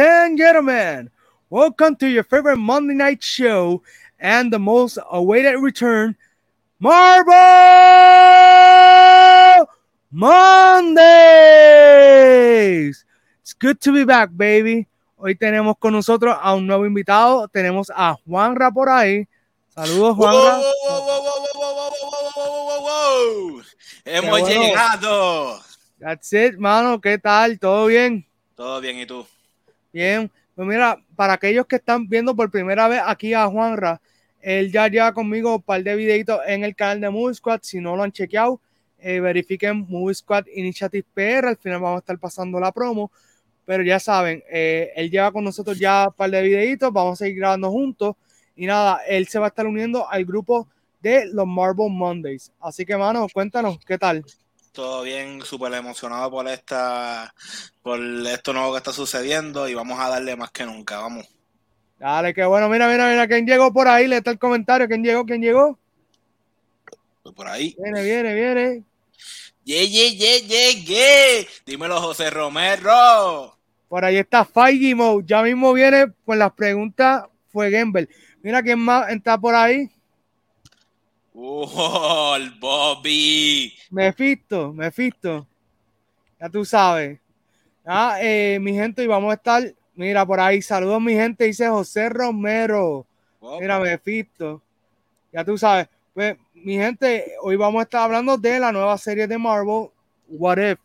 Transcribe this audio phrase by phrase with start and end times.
[0.00, 1.10] and gentlemen,
[1.50, 3.82] welcome to your favorite Monday night show
[4.18, 6.16] and the most awaited return,
[6.78, 7.34] Marble
[10.10, 11.04] Mondays.
[13.42, 14.86] It's good to be back, baby.
[15.18, 17.46] Hoy tenemos con nosotros a un nuevo invitado.
[17.48, 19.28] Tenemos a Juanra por ahí.
[19.68, 20.62] Saludos, Juanra.
[24.06, 25.60] Hemos llegado.
[25.98, 26.98] That's it, mano.
[26.98, 27.58] ¿Qué tal?
[27.58, 28.24] ¿Todo bien?
[28.56, 29.26] Todo bien, ¿y tú?
[29.92, 30.30] Bien.
[30.54, 34.00] Pues mira, para aquellos que están viendo por primera vez aquí a Juanra,
[34.40, 37.60] él ya lleva conmigo un par de videitos en el canal de Movie Squad.
[37.62, 38.60] Si no lo han chequeado,
[38.98, 41.48] eh, verifiquen Movie Squad Initiative PR.
[41.48, 43.10] Al final vamos a estar pasando la promo.
[43.64, 46.92] Pero ya saben, eh, él lleva con nosotros ya un par de videitos.
[46.92, 48.16] Vamos a seguir grabando juntos.
[48.56, 50.68] Y nada, él se va a estar uniendo al grupo
[51.00, 52.52] de los Marvel Mondays.
[52.60, 54.24] Así que, mano, cuéntanos, ¿qué tal?
[54.72, 57.34] Todo bien, súper emocionado por esta,
[57.82, 61.26] por esto nuevo que está sucediendo y vamos a darle más que nunca, vamos.
[61.98, 62.68] Dale, qué bueno.
[62.68, 64.08] Mira, mira, mira, ¿quién llegó por ahí?
[64.08, 64.88] Le está el comentario.
[64.88, 65.26] ¿Quién llegó?
[65.26, 65.78] ¿Quién llegó?
[67.36, 67.76] Por ahí.
[67.78, 68.84] Viene, viene, viene.
[69.64, 71.48] Ye, ye, ye, ye, ye.
[71.66, 73.54] Dímelo, José Romero.
[73.88, 75.24] Por ahí está Feige Mode.
[75.26, 77.24] Ya mismo viene con las preguntas.
[77.52, 78.08] Fue Gamble.
[78.42, 79.90] Mira quién más está por ahí.
[81.34, 83.72] ¡Oh, el Bobby!
[83.90, 85.46] Mephisto, Mephisto.
[86.40, 87.20] Ya tú sabes.
[87.84, 89.62] Ah, eh, mi gente, y vamos a estar.
[89.94, 93.06] Mira, por ahí, saludos, mi gente, dice José Romero.
[93.40, 94.62] Oh, Mira, Mephisto.
[95.32, 95.88] Ya tú sabes.
[96.14, 99.88] Pues, mi gente, hoy vamos a estar hablando de la nueva serie de Marvel,
[100.28, 100.78] What If.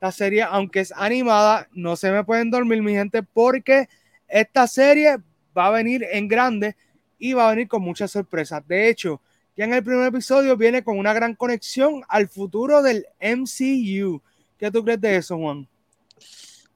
[0.00, 3.88] La serie, aunque es animada, no se me pueden dormir, mi gente, porque
[4.26, 5.18] esta serie
[5.56, 6.76] va a venir en grande
[7.18, 8.66] y va a venir con muchas sorpresas.
[8.66, 9.20] De hecho,
[9.56, 14.22] ya en el primer episodio viene con una gran conexión al futuro del MCU.
[14.58, 15.68] ¿Qué tú crees de eso, Juan?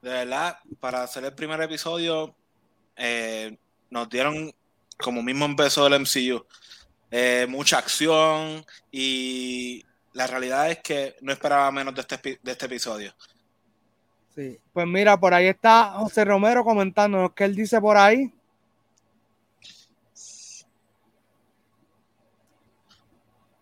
[0.01, 2.35] De verdad, para hacer el primer episodio,
[2.95, 3.57] eh,
[3.89, 4.53] nos dieron,
[4.97, 6.45] como mismo empezó el MCU,
[7.09, 9.83] eh, mucha acción y
[10.13, 13.13] la realidad es que no esperaba menos de este, de este episodio.
[14.35, 14.59] Sí.
[14.71, 18.31] Pues mira, por ahí está José Romero comentándonos qué él dice por ahí.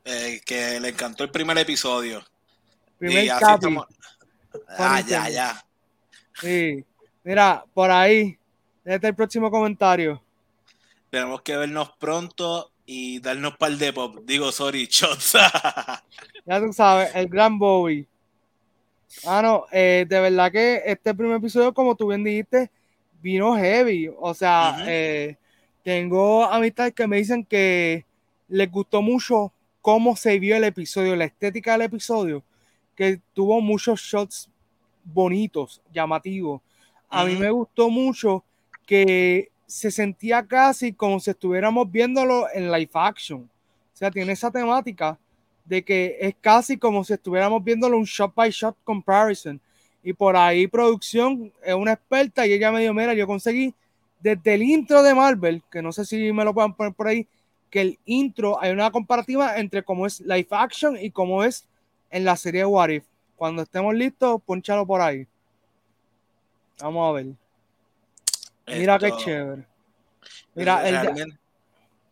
[0.05, 2.23] Eh, que le encantó el primer episodio.
[2.99, 3.53] Primer Y así capi.
[3.55, 3.87] estamos-
[4.77, 5.65] Ah, ya, ya.
[6.39, 6.85] Sí.
[7.23, 8.37] Mira, por ahí.
[8.83, 10.21] Este es el próximo comentario.
[11.09, 14.19] Tenemos que vernos pronto y darnos par de pop.
[14.23, 15.33] Digo, sorry, shots.
[16.45, 18.05] Ya tú sabes, el gran Bowie.
[19.25, 22.69] Ah, no, eh, de verdad que este primer episodio, como tú bien dijiste,
[23.21, 24.09] vino heavy.
[24.19, 25.35] O sea, eh,
[25.83, 28.05] tengo amistades que me dicen que
[28.49, 29.51] les gustó mucho
[29.85, 32.41] cómo se vio el episodio, la estética del episodio,
[32.95, 34.49] que tuvo muchos shots
[35.03, 36.59] bonitos, llamativos.
[37.07, 38.43] A mí me gustó mucho
[38.87, 43.41] que se sentía casi como si estuviéramos viéndolo en live action.
[43.41, 45.19] O sea, tiene esa temática
[45.63, 49.61] de que es casi como si estuviéramos viéndolo un shot by shot comparison.
[50.01, 53.71] Y por ahí producción es una experta y ella me dijo, mira, yo conseguí
[54.19, 57.27] desde el intro de Marvel, que no sé si me lo pueden poner por ahí,
[57.75, 61.67] que el intro hay una comparativa entre cómo es live action y cómo es
[62.09, 63.03] en la serie What If.
[63.35, 65.27] Cuando estemos listos, ponchalo por ahí.
[66.79, 67.25] Vamos a ver.
[68.65, 69.65] Mira qué chévere.
[70.53, 71.37] Mira, el de, realmente-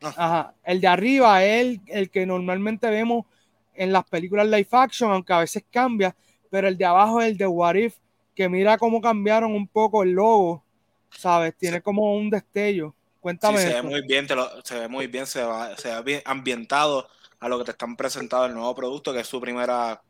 [0.01, 3.25] ajá, el de arriba es el, el que normalmente vemos
[3.73, 6.13] en las películas live action, aunque a veces cambia,
[6.49, 7.95] pero el de abajo es el de What If,
[8.35, 10.61] que mira cómo cambiaron un poco el logo,
[11.09, 11.55] ¿sabes?
[11.55, 12.93] Tiene como un destello.
[13.23, 13.57] Sí, Cuéntame.
[13.57, 16.21] se ve muy bien, te lo- se ve muy bien, se, va, se ve bien
[16.25, 17.07] ambientado
[17.39, 20.01] a lo que te están presentando el nuevo producto, que es su primera,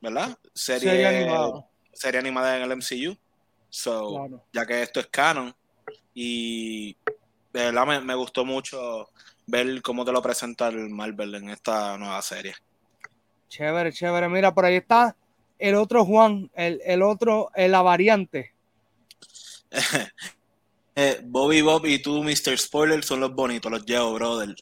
[0.00, 0.36] ¿verdad?
[0.52, 1.64] Serie, Serie animada.
[1.92, 3.16] serie animada en el MCU.
[3.70, 4.44] So, Claro.
[4.52, 5.54] ya que esto es canon.
[6.12, 6.94] Y
[7.52, 9.10] de verdad me, me gustó mucho
[9.46, 12.54] ver cómo te lo presenta el Marvel en esta nueva serie.
[13.48, 14.28] Chévere, chévere.
[14.28, 15.14] Mira, por ahí está
[15.58, 18.52] el otro Juan, el, el otro, eh, la variante.
[20.98, 22.56] Eh, Bobby Bob y tú, Mr.
[22.56, 24.56] Spoiler, son los bonitos, los llevo, brother.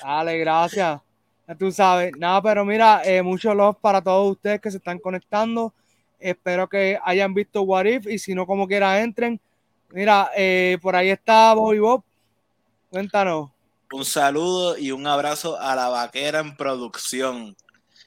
[0.00, 1.00] Dale, gracias.
[1.48, 2.12] Ya tú sabes.
[2.16, 5.74] Nada, pero mira, eh, mucho love para todos ustedes que se están conectando.
[6.20, 9.40] Espero que hayan visto What If y si no, como quiera, entren.
[9.90, 12.04] Mira, eh, por ahí está Bobby Bob.
[12.88, 13.50] Cuéntanos.
[13.92, 17.56] Un saludo y un abrazo a la vaquera en producción.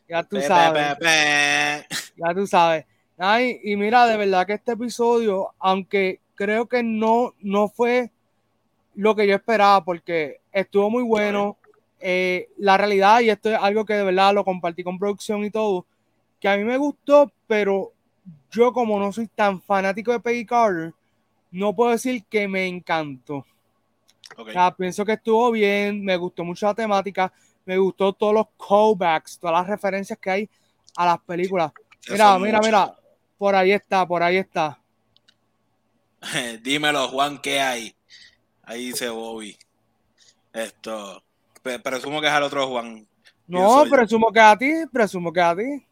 [0.07, 0.95] Ya tú pe, sabes.
[0.95, 1.88] pe, pe.
[2.15, 2.85] Ya tú sabes.
[3.18, 8.12] Ay, y mira, de verdad que este episodio, aunque creo que no, no fue
[8.95, 11.57] lo que yo esperaba, porque estuvo muy bueno.
[12.00, 15.50] eh, la realidad, y esto es algo que de verdad lo compartí con producción y
[15.50, 15.86] todo,
[16.39, 17.92] que a mí me gustó, pero
[18.51, 20.94] yo como no soy tan fanático de Peggy Carter,
[21.51, 23.45] no puedo decir que me encantó.
[24.38, 24.50] Ok.
[24.50, 27.33] O sea, pienso que estuvo bien, me gustó mucho la temática,
[27.66, 30.50] me gustó todos los callbacks, todas las referencias que hay
[30.95, 31.72] a las películas.
[32.10, 32.95] Mira, mira, mira,
[33.38, 34.80] por ahí está, por ahí está.
[36.64, 37.96] Dímelo, Juan, ¿qué hay?
[38.64, 39.58] Ahí dice Bobby.
[40.54, 41.24] Esto.
[41.84, 43.08] Presumo que es al otro Juan.
[43.48, 43.90] No, yo.
[43.90, 45.86] presumo que a ti, presumo que a ti.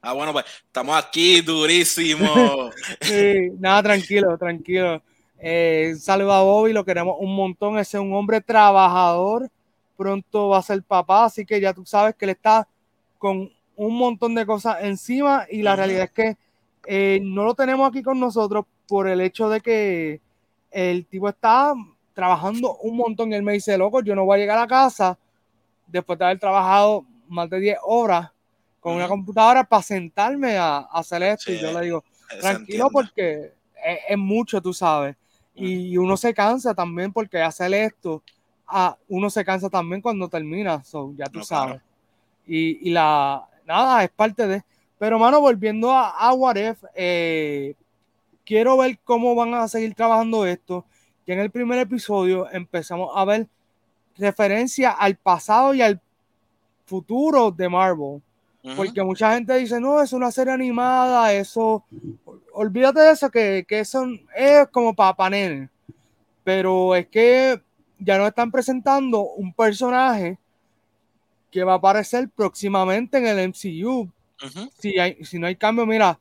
[0.00, 2.70] Ah, bueno, pues estamos aquí, durísimo.
[3.00, 5.02] Sí, nada, tranquilo, tranquilo.
[5.38, 7.78] Eh, saludo a Bobby, lo queremos un montón.
[7.78, 9.50] Ese es un hombre trabajador.
[9.96, 12.66] Pronto va a ser papá, así que ya tú sabes que él está
[13.18, 16.36] con un montón de cosas encima y la realidad es que
[16.86, 20.20] eh, no lo tenemos aquí con nosotros por el hecho de que
[20.70, 21.72] el tipo está
[22.12, 23.32] trabajando un montón.
[23.32, 25.18] Él me dice, loco, yo no voy a llegar a casa
[25.86, 28.30] después de haber trabajado más de 10 horas
[28.80, 31.50] con una computadora para sentarme a, a hacer esto.
[31.50, 35.16] Y yo le digo, Se tranquilo porque es, es mucho, tú sabes.
[35.54, 38.22] Y uno se cansa también porque hacer esto,
[38.66, 41.68] ah, uno se cansa también cuando termina, so, ya tú No, claro.
[41.68, 41.82] sabes.
[42.46, 44.62] Y, y la, nada, es parte de...
[44.98, 47.74] Pero, mano, volviendo a, a What If, eh,
[48.44, 50.84] quiero ver cómo van a seguir trabajando esto.
[51.24, 53.46] Que en el primer episodio empezamos a ver
[54.16, 56.00] referencia al pasado y al
[56.84, 58.22] futuro de Marvel.
[58.76, 61.84] Porque mucha gente dice, no, es una serie animada, eso,
[62.52, 64.06] olvídate de eso, que, que eso
[64.36, 65.68] es como para nenes.
[66.44, 67.60] Pero es que
[67.98, 70.38] ya nos están presentando un personaje
[71.50, 74.10] que va a aparecer próximamente en el MCU.
[74.78, 76.18] Si, hay, si no hay cambio, mira,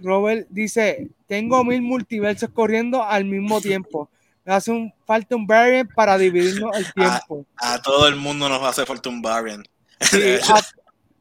[0.00, 4.08] Robert dice, tengo mil multiversos corriendo al mismo tiempo.
[4.44, 7.46] Me hace un, falta un variant para dividirnos el tiempo.
[7.56, 9.66] A todo el mundo nos hace falta un variant.
[10.00, 10.20] Sí,
[10.52, 10.60] a-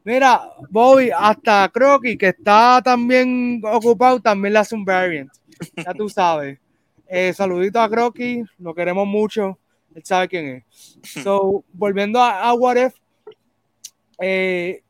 [0.04, 5.30] mira, Bobby, hasta Crocky, que está también ocupado, también le hace un variant.
[5.76, 6.58] Ya tú sabes.
[7.08, 9.60] Eh, saludito a Crocky, lo queremos mucho.
[9.94, 10.98] Él sabe quién es.
[11.24, 12.94] So, volviendo a, a What If,
[14.20, 14.82] eh,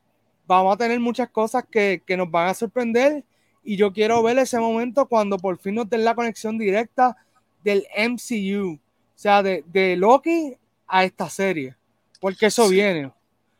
[0.46, 3.24] vamos a tener muchas cosas que, que nos van a sorprender.
[3.64, 7.16] Y yo quiero ver ese momento cuando por fin nos den la conexión directa
[7.62, 8.74] del MCU.
[8.74, 8.78] O
[9.22, 10.54] sea, de, de Loki
[10.88, 11.76] a esta serie.
[12.20, 12.74] Porque eso Sí.
[12.74, 13.06] viene.
[13.06, 13.14] O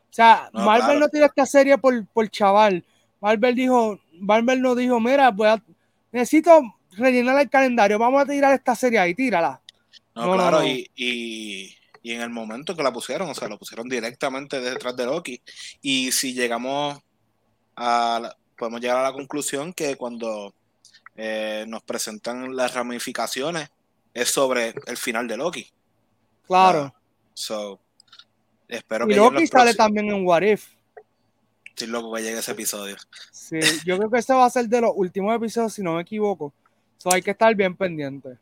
[0.09, 0.99] sea, No, Marvel claro.
[0.99, 2.83] no tiene esta serie por, por chaval.
[3.21, 5.63] Marvel dijo, Marvel no dijo, mira, voy a-
[6.11, 6.61] necesito
[6.91, 9.59] rellenar el calendario, vamos a tirar esta serie ahí, tírala.
[10.13, 10.67] No, No, claro, no.
[10.67, 14.95] Y, y, y en el momento que la pusieron, o sea, lo pusieron directamente detrás
[14.95, 15.41] de Loki.
[15.81, 16.99] Y si llegamos
[17.75, 20.53] a, la- podemos llegar a la conclusión que cuando
[21.15, 23.69] eh, nos presentan las ramificaciones
[24.13, 25.71] es sobre el final de Loki.
[26.45, 26.93] Claro.
[27.33, 27.79] So,
[28.67, 30.67] espero y que Loki sale también en What If.
[31.65, 32.95] Estoy loco que llegue ese episodio.
[33.31, 36.01] Sí, yo creo que ese va a ser de los últimos episodios, si no me
[36.01, 36.53] equivoco.
[36.97, 38.37] So hay que estar bien pendiente.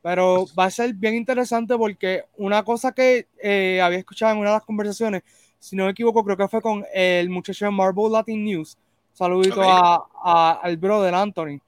[0.00, 4.50] Pero va a ser bien interesante porque una cosa que eh, había escuchado en una
[4.50, 5.22] de las conversaciones,
[5.58, 8.76] si no me equivoco, creo que fue con el muchacho de Marvel Latin News.
[9.14, 11.58] Saludito a- al brother Anthony.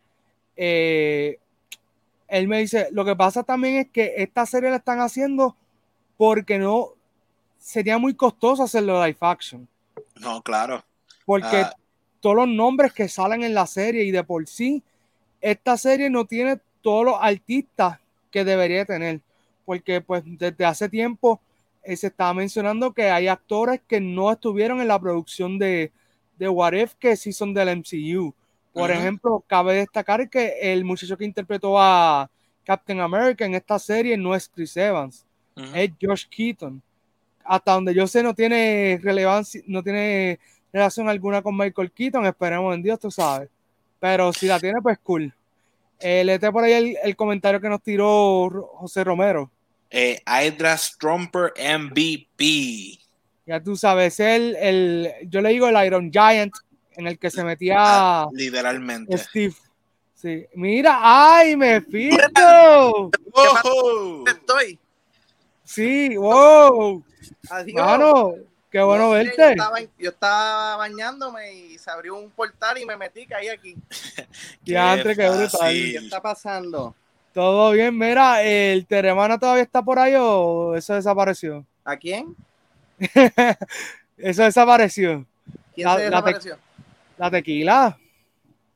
[0.56, 1.38] Eh,
[2.28, 5.56] él me dice, lo que pasa también es que esta serie la están haciendo
[6.16, 6.88] porque no
[7.58, 9.68] sería muy costoso hacerlo live action.
[10.16, 10.84] No, claro.
[11.24, 11.74] Porque Ah.
[12.20, 14.82] todos los nombres que salen en la serie y de por sí,
[15.40, 17.98] esta serie no tiene todos los artistas
[18.30, 19.20] que debería tener.
[19.64, 21.40] Porque pues desde hace tiempo
[21.84, 25.92] eh, se estaba mencionando que hay actores que no estuvieron en la producción de,
[26.36, 28.34] de What If que sí son del MCU.
[28.72, 32.30] Por ejemplo, cabe destacar que el muchacho que interpretó a
[32.64, 35.26] Captain America en esta serie no es Chris Evans
[35.74, 36.82] es Josh Keaton.
[37.44, 40.38] Hasta donde yo sé, no tiene relevancia, no tiene
[40.72, 42.26] relación alguna con Michael Keaton.
[42.26, 43.48] Esperemos en Dios, tú sabes.
[44.00, 45.32] Pero si la tiene, pues cool.
[45.98, 49.50] Eh, léete por ahí el, el comentario que nos tiró José Romero.
[49.90, 52.98] Eh, Hydra Stromper MVP.
[53.46, 56.52] Ya tú sabes, el, el, yo le digo el Iron Giant,
[56.96, 59.16] en el que se metía literalmente.
[59.16, 59.54] Steve.
[60.14, 60.46] Sí.
[60.54, 63.10] Mira, ¡ay, me fijo!
[63.32, 64.24] ¡Ojo!
[64.26, 64.78] Estoy.
[65.62, 67.04] Sí, wow.
[67.50, 67.86] Adiós.
[67.86, 68.34] Mano,
[68.70, 69.42] qué bueno No sé, verte.
[69.42, 73.76] Yo estaba, yo estaba bañándome y se abrió un portal y me metí, caí aquí.
[74.64, 75.72] Diantre, qué brutal.
[75.72, 76.94] ¿Qué está pasando?
[77.34, 81.66] Todo bien, mira, ¿el Teremana todavía está por ahí o eso desapareció?
[81.84, 82.34] ¿A quién?
[84.18, 85.26] eso desapareció.
[85.74, 86.58] ¿Quién La- se la te- desapareció?
[87.18, 87.98] La tequila.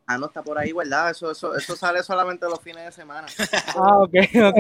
[0.07, 1.11] Ah, no está por ahí, ¿verdad?
[1.11, 3.29] Eso, eso, eso sale solamente los fines de semana.
[3.77, 4.59] Ah, ok, ok.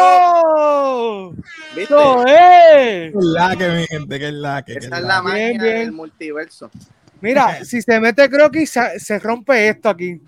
[0.00, 1.32] ¡Oh!
[1.74, 1.82] ¿Viste?
[1.94, 2.32] ¡Eso es!
[2.32, 4.72] Que es la que, mi gente, que es la que.
[4.74, 5.22] que Esa es la que.
[5.22, 5.76] máquina bien.
[5.78, 6.70] del multiverso.
[7.20, 10.20] Mira, si se mete croquis, se, se rompe esto aquí.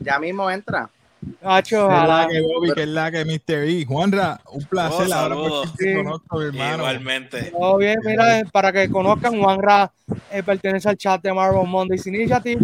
[0.00, 0.90] Ya mismo entra.
[1.42, 3.64] Hacho, Que es la que Bobby, que es la que Mr.
[3.64, 3.84] E.
[3.86, 5.06] Juanra, un placer.
[5.10, 5.94] Oh, ahora por Sí.
[5.94, 6.74] conozco, mi hermano.
[6.76, 7.50] Igualmente.
[7.50, 9.92] Todo bien, mira, para que conozcan, Juanra
[10.30, 12.60] eh, pertenece al chat de Marvel Mondays Initiative,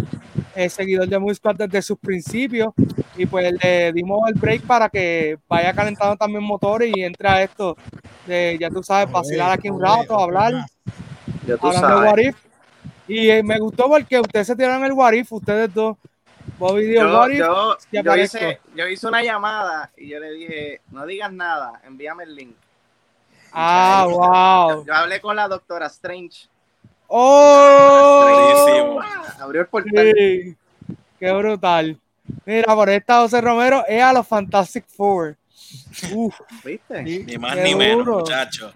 [0.55, 2.73] es seguidor de Squad desde sus principios,
[3.15, 7.43] y pues le dimos el break para que vaya calentando también motores y entre a
[7.43, 7.75] esto,
[8.25, 10.53] de, ya tú sabes, vacilar aquí un rato, hablar,
[11.47, 12.11] Ya tú hablando de sabes.
[12.11, 12.35] What If.
[13.07, 15.95] Y eh, me gustó porque ustedes se tiraron el What If, ustedes dos.
[16.57, 21.31] Bobby dijo Yo, yo, hice, yo hice una llamada y yo le dije, no digas
[21.31, 22.55] nada, envíame el link.
[23.53, 24.85] Ah, Yo- wow.
[24.85, 26.47] Yo hablé con la doctora Strange.
[27.07, 28.99] ¡Oh!
[29.39, 30.13] Abrió el portal.
[30.15, 30.55] Sí,
[31.19, 31.99] qué brutal.
[32.45, 35.37] Mira, por esta José Romero es a los Fantastic Four.
[36.13, 37.01] Uf, ¿Viste?
[37.03, 38.19] Ni más Qué ni menos, duro.
[38.19, 38.73] muchachos.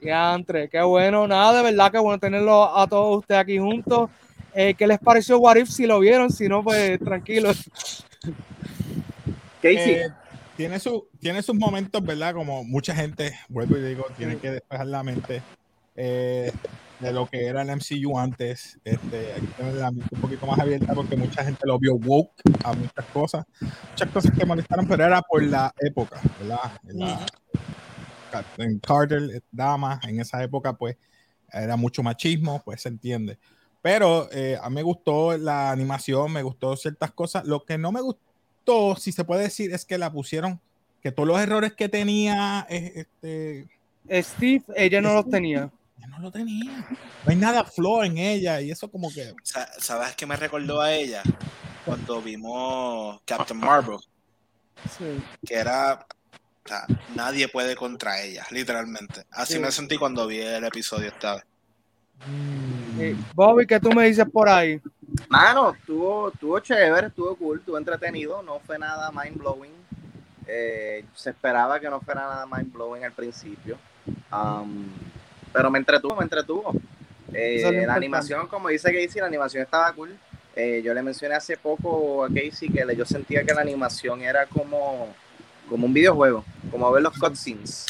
[0.00, 1.26] qué antre, qué bueno.
[1.26, 4.10] Nada, de verdad que bueno tenerlo a todos ustedes aquí juntos.
[4.54, 5.68] Eh, ¿Qué les pareció What If?
[5.68, 7.70] Si lo vieron, si no, pues tranquilos.
[9.62, 10.08] Casey, Eh,
[10.56, 12.34] tiene, su, tiene sus momentos, ¿verdad?
[12.34, 15.42] Como mucha gente, vuelvo y digo, tiene que despejar la mente
[15.94, 16.50] eh,
[17.00, 18.78] de lo que era el MCU antes.
[18.84, 21.94] Este, hay que tener la mente un poquito más abierta porque mucha gente lo vio
[21.94, 23.44] woke a muchas cosas.
[23.90, 26.58] Muchas cosas que molestaron, pero era por la época, ¿verdad?
[26.88, 27.26] En, la-
[28.58, 30.96] en Carter, eh, Damas, en esa época, pues
[31.52, 33.38] era mucho machismo, pues se entiende.
[33.88, 37.46] Pero eh, a mí me gustó la animación, me gustó ciertas cosas.
[37.46, 40.60] Lo que no me gustó, si se puede decir, es que la pusieron,
[41.02, 43.06] que todos los errores que tenía, eh,
[44.04, 45.70] este, Steve, ella no los tenía.
[45.96, 46.86] ya no lo tenía.
[47.24, 49.32] No hay nada flow en ella y eso como que...
[49.42, 51.22] Sa- ¿Sabes qué me recordó a ella?
[51.86, 53.96] Cuando vimos Captain Marvel,
[54.98, 55.18] Sí.
[55.46, 56.06] que era.
[56.66, 59.24] o sea, nadie puede contra ella, literalmente.
[59.30, 59.58] Así Sí.
[59.60, 61.44] me sentí cuando vi el episodio esta vez.
[62.98, 63.16] Sí.
[63.34, 64.80] Bobby, ¿qué tú me dices por ahí?
[65.28, 69.72] mano, estuvo, estuvo chévere, estuvo cool, estuvo entretenido, no fue nada mind blowing.
[70.46, 73.78] Eh, se esperaba que no fuera nada mind blowing al principio.
[74.32, 74.86] Um,
[75.52, 76.72] pero me entretuvo, me entretuvo.
[77.32, 77.90] Eh, la importante.
[77.90, 80.16] animación, como dice Casey, la animación estaba cool.
[80.56, 84.22] Eh, yo le mencioné hace poco a Casey que le- yo sentía que la animación
[84.22, 85.14] era como,
[85.68, 87.86] como un videojuego, como ver los cutscenes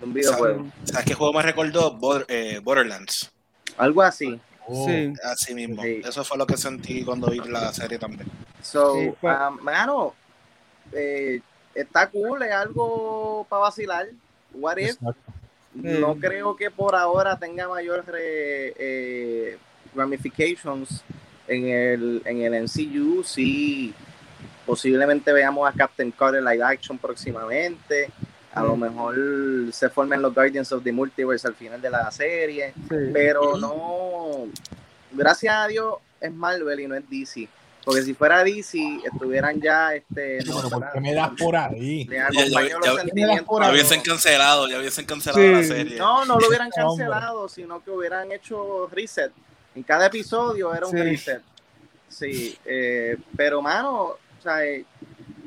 [0.00, 0.66] de un videojuego.
[0.84, 1.96] ¿Sabes qué juego me recordó?
[1.96, 3.30] Border- eh, Borderlands.
[3.76, 4.38] Algo así.
[4.66, 5.12] oh, Sí.
[5.24, 5.82] Así mismo.
[5.82, 6.00] Sí.
[6.04, 8.26] Eso fue lo que sentí cuando vi la serie también.
[8.62, 10.14] So, Sí, pues- um, mano,
[10.92, 11.40] eh,
[11.74, 14.06] está cool, es algo para vacilar.
[14.52, 14.96] What if?
[15.74, 19.58] No creo que por ahora tenga mayor re- eh,
[19.94, 21.02] ramifications
[21.48, 23.24] en el, en el MCU.
[23.24, 23.92] Sí,
[24.64, 28.08] posiblemente veamos a Captain Carter live action próximamente.
[28.54, 29.16] A lo mejor
[29.72, 32.72] se formen los Guardians of the Multiverse al final de la serie.
[32.88, 32.96] Sí.
[33.12, 34.46] Pero no,
[35.12, 37.48] gracias a Dios es Marvel y no es DC.
[37.84, 38.78] Porque si fuera DC,
[39.12, 40.38] estuvieran ya este.
[40.38, 42.04] Pero no, ¿por fuera- qué me das por ahí?
[42.04, 43.46] le Ya- ya- los ya- sentimientos.
[43.46, 43.74] Por Ya ahí.
[43.74, 45.52] hubiesen cancelado, ya hubiesen cancelado Sí.
[45.52, 45.98] la serie.
[45.98, 49.32] No, no lo hubieran cancelado, sino que hubieran hecho reset.
[49.74, 51.02] En cada episodio era un Sí.
[51.02, 51.42] reset.
[52.08, 54.84] Sí, eh, pero mano, o sea, eh,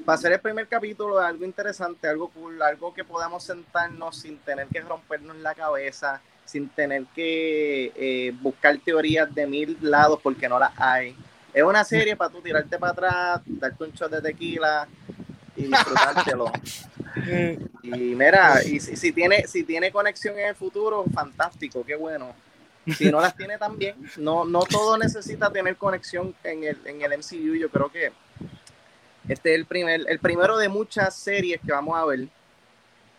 [0.08, 4.68] para hacer el primer capítulo algo interesante, algo cool, algo que podamos sentarnos sin tener
[4.68, 10.60] que rompernos la cabeza, sin tener que eh, buscar teorías de mil lados porque no
[10.60, 11.14] las hay.
[11.54, 14.88] Es una serie para tú tirarte para atrás, darte un shot de tequila
[15.58, 16.52] y disfrutártelo.
[17.84, 22.34] Y mira, y si, si tiene, si tiene conexión en el futuro, fantástico, qué bueno.
[22.96, 27.18] Si no las tiene también, no, no todo necesita tener conexión en el, en el
[27.18, 27.56] MCU.
[27.56, 28.12] Yo creo que
[29.28, 32.28] este es el primer, el primero de muchas series que vamos a ver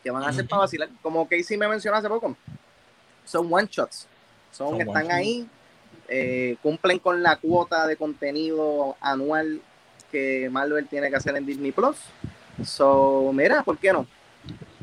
[0.02, 0.88] que van a ser para vacilar.
[1.02, 2.36] Como Casey me mencionó hace poco,
[3.24, 4.06] son one shots.
[4.52, 5.46] Son, Son están ahí,
[6.08, 9.60] eh, cumplen con la cuota de contenido anual
[10.10, 11.96] que Marvel tiene que hacer en Disney Plus.
[12.64, 14.06] So, mira, ¿por qué no?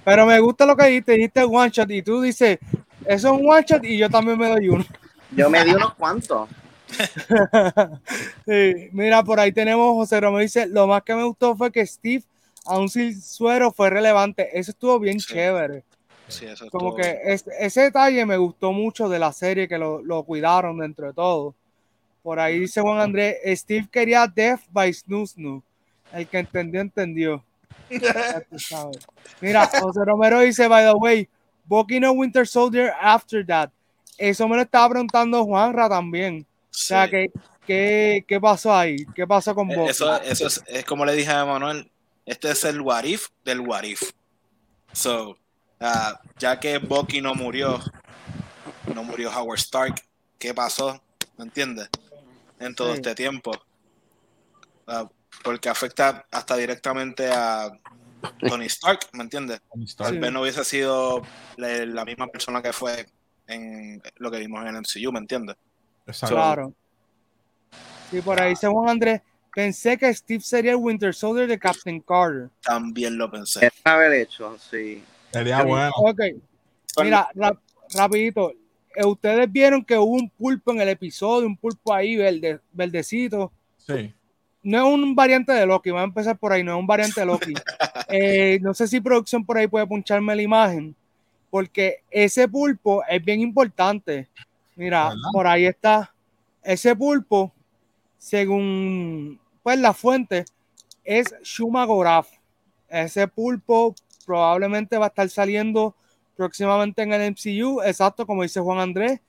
[0.04, 2.60] Pero me gusta lo que dijiste, dijiste one shot y tú dices,
[3.06, 4.86] eso es un one shot y yo también me doy uno.
[5.32, 6.48] Yo me di unos cuantos.
[8.46, 11.86] Sí, mira, por ahí tenemos José Romero dice, lo más que me gustó fue que
[11.86, 12.24] Steve,
[12.66, 14.58] aún sin suero, fue relevante.
[14.58, 15.34] Eso estuvo bien Sí.
[15.34, 15.84] chévere.
[16.28, 20.02] Sí, eso Como que es- ese detalle me gustó mucho de la serie, que lo,
[20.02, 21.54] lo cuidaron dentro de todo.
[22.24, 25.64] Por ahí dice Juan Andrés, Steve quería Death by Snoo Snoo.
[26.12, 27.44] El que entendió, entendió.
[29.42, 31.28] Mira, José Romero dice, by the way,
[31.66, 33.70] Bucky no Winter Soldier after that.
[34.18, 36.46] Eso me lo estaba preguntando Juanra también.
[36.76, 37.12] O sea, sí.
[37.12, 37.32] ¿qué,
[37.66, 38.98] qué, qué pasó ahí?
[39.16, 39.92] ¿Qué pasó con Eh, Bucky?
[39.92, 41.90] Eso, eso es, es como le dije a Manuel,
[42.26, 44.02] este es el what if del what if.
[44.94, 45.38] So,
[45.80, 47.80] ah, ya que Bucky no murió,
[48.94, 49.96] no murió Howard Stark,
[50.40, 51.02] ¿qué pasó?
[51.38, 51.90] ¿Me entiendes?
[52.60, 52.96] En todo Sí.
[52.96, 53.52] este tiempo.
[54.88, 55.10] Ah,
[55.44, 57.70] porque afecta hasta directamente a
[58.48, 59.62] Tony Stark, ¿me entiendes?
[59.98, 61.22] Tal vez no hubiese sido
[61.58, 63.06] la, misma persona que fue
[63.48, 65.56] en lo que vimos en el MCU, ¿me entiendes?
[66.28, 66.74] Claro.
[68.12, 69.22] Sí, por ahí, según Andrés,
[69.54, 72.50] pensé que Steve sería el Winter Soldier de Captain Carter.
[72.62, 73.70] También lo pensé.
[73.84, 75.04] haber hecho, sí.
[75.32, 75.92] Sería bueno.
[75.96, 76.22] Ok.
[77.04, 77.30] Mira,
[77.94, 78.54] rapidito.
[78.96, 83.52] Eh, ustedes vieron que hubo un pulpo en el episodio, un pulpo ahí verde, verdecito.
[83.78, 84.14] Sí.
[84.64, 87.20] No es un variante de Loki, voy a empezar por ahí, no es un variante
[87.20, 87.54] de Loki.
[88.08, 90.96] Eh, no sé si producción por ahí puede puncharme la imagen,
[91.50, 94.30] porque ese pulpo es bien importante.
[94.76, 96.14] Mira, por ahí está.
[96.62, 97.52] Ese pulpo,
[98.18, 100.46] según pues la fuente,
[101.04, 102.28] es Shumagoraf.
[102.90, 105.96] Ese pulpo probablemente va a estar saliendo
[106.36, 109.22] próximamente en el MCU, exacto como dice Juan Andrés.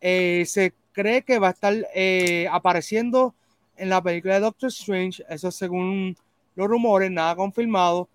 [0.00, 3.34] Eh, se cree que va a estar eh, apareciendo
[3.76, 6.16] en la película de Doctor Strange, eso según
[6.54, 8.08] los rumores, nada confirmado.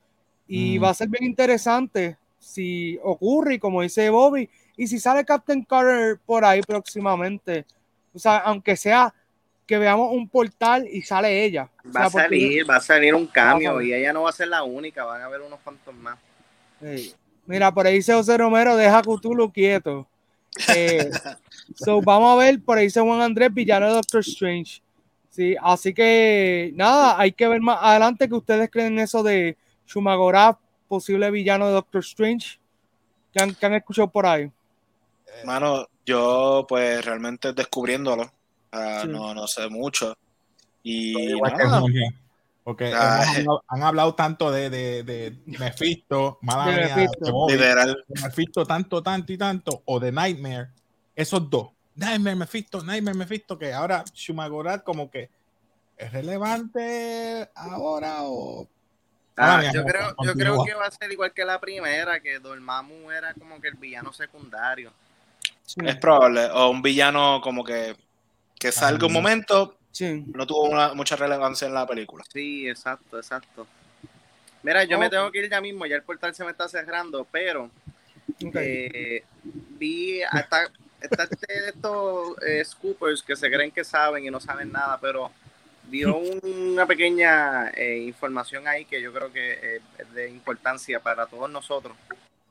[0.47, 5.63] Y va a ser bien interesante si ocurre, como dice Bobby, y si sale Captain
[5.63, 7.65] Carter por ahí próximamente.
[8.13, 9.13] O sea, aunque sea
[9.65, 11.69] que veamos un portal y sale ella.
[11.93, 14.63] Va a salir, va a salir un cambio y ella no va a ser la
[14.63, 16.17] única, van a haber unos cuantos más.
[17.45, 20.07] Mira, por ahí dice José Romero, deja Cthulhu quieto.
[20.75, 21.09] Eh,
[21.75, 24.81] so, vamos a ver, por ahí dice Juan Andrés, villano de Doctor Strange.
[25.29, 29.55] Sí, así que nada, hay que ver más adelante que ustedes creen eso de
[29.85, 30.57] Shumagorá,
[30.87, 32.59] posible villano de Doctor Strange.
[33.31, 34.51] ¿Qué han, escuchado por ahí?
[35.45, 38.31] Mano, yo pues realmente descubriéndolo,
[38.71, 40.17] ah, no, no sé mucho.
[40.83, 41.33] Y
[42.63, 47.07] porque han hablado tanto de, de, de Mephisto, mala de
[48.21, 48.65] Mephisto.
[48.65, 50.69] Tanto, tanto y tanto, o de Nightmare,
[51.15, 51.69] esos dos.
[51.95, 55.29] Nightmare, Mephisto, Nightmare, Mephisto, que ahora Shumagorat como que
[55.97, 58.67] es relevante ahora o...
[59.37, 63.11] Ah, yo, creo, yo creo que va a ser igual que la primera, que Dormammu
[63.11, 64.91] era como que el villano secundario.
[65.75, 67.95] Es probable, o un villano como que,
[68.57, 72.23] que salga un momento, no tuvo mucha relevancia en la película.
[72.31, 73.67] Sí, exacto, exacto.
[74.63, 77.27] Mira, yo me tengo que ir ya mismo, ya el portal se me está cerrando,
[77.31, 77.69] pero
[78.39, 79.23] eh,
[79.77, 84.71] vi hasta, hasta este, estos eh, scoopers que se creen que saben y no saben
[84.71, 85.31] nada, pero
[85.89, 91.49] dio una pequeña eh, información ahí que yo creo que es de importancia para todos
[91.49, 91.95] nosotros,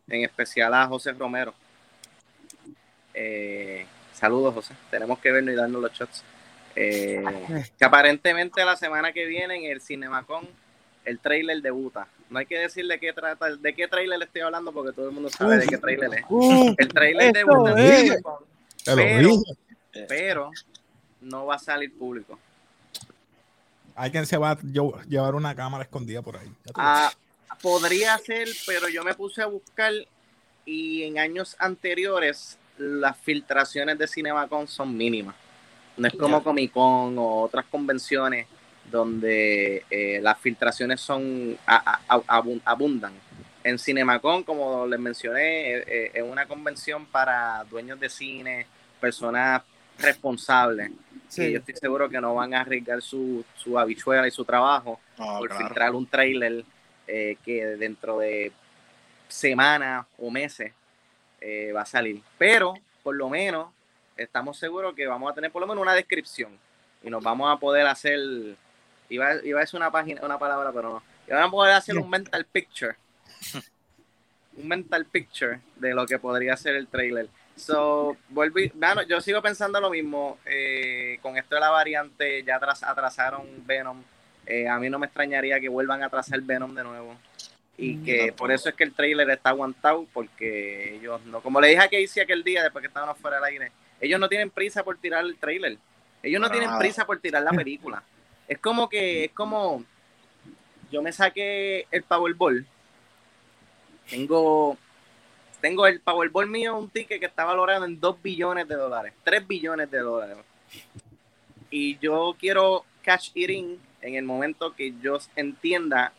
[0.08, 1.54] en especial a José Romero.
[4.12, 4.74] Saludos, José.
[4.90, 6.24] Tenemos que vernos y darnos los shots.
[6.74, 7.22] Eh,
[7.78, 10.46] que aparentemente la semana que viene en el Cinemacon
[11.06, 12.08] el trailer debuta.
[12.28, 15.08] No hay que decir de qué trata, de qué trailer le estoy hablando porque todo
[15.08, 16.24] el mundo sabe de qué trailer es.
[16.76, 17.74] el trailer debuta
[18.84, 19.42] pero,
[20.08, 20.50] pero
[21.20, 22.38] no va a salir público.
[23.94, 24.58] Alguien se va a
[25.08, 26.52] llevar una cámara escondida por ahí.
[26.74, 27.12] Ah,
[27.62, 29.92] podría ser, pero yo me puse a buscar
[30.64, 35.34] y en años anteriores las filtraciones de Cinemacon son mínimas.
[35.96, 38.46] No es como Comic Con o otras convenciones
[38.90, 41.58] donde eh, las filtraciones son
[42.64, 43.12] abundan.
[43.64, 48.66] En Cinemacon, como les mencioné, eh, eh, es una convención para dueños de cine,
[49.00, 49.62] personas
[49.98, 50.92] responsables.
[51.28, 51.50] Sí.
[51.50, 55.52] yo estoy seguro que no van a arriesgar su, su habichuela y su trabajo por
[55.56, 56.64] filtrar un trailer
[57.06, 58.52] que dentro de
[59.28, 60.72] semanas o meses
[61.74, 62.22] va a salir.
[62.38, 63.68] Pero, por lo menos,
[64.16, 66.58] estamos seguros que vamos a tener por lo menos una descripción.
[67.02, 68.18] Y nos vamos a poder hacer,
[69.08, 71.98] iba, iba a decir una página, una palabra, pero no, y vamos a poder hacer
[71.98, 72.96] un mental picture,
[74.56, 77.28] un mental picture de lo que podría ser el trailer.
[77.56, 82.56] So, volví, bueno, yo sigo pensando lo mismo, eh, con esto de la variante, ya
[82.56, 84.02] atrasaron Venom,
[84.46, 87.16] eh, a mí no me extrañaría que vuelvan a atrasar Venom de nuevo
[87.78, 91.60] y mm, que por eso es que el trailer está aguantado porque ellos no, como
[91.60, 94.50] le dije a Casey aquel día después que estábamos fuera del aire, ellos no tienen
[94.50, 95.78] prisa por tirar el trailer.
[96.22, 98.02] Ellos no tienen prisa por tirar la película.
[98.48, 99.84] Es como que, es como,
[100.90, 102.66] yo me saqué el Powerball.
[104.08, 104.76] Tengo,
[105.60, 109.46] tengo el Powerball mío, un ticket que está valorado en 2 billones de dólares, 3
[109.46, 110.38] billones de dólares.
[111.70, 116.12] Y yo quiero cash it in en el momento que yo entienda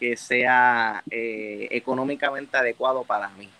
[0.00, 3.50] que sea eh, económicamente adecuado para mí.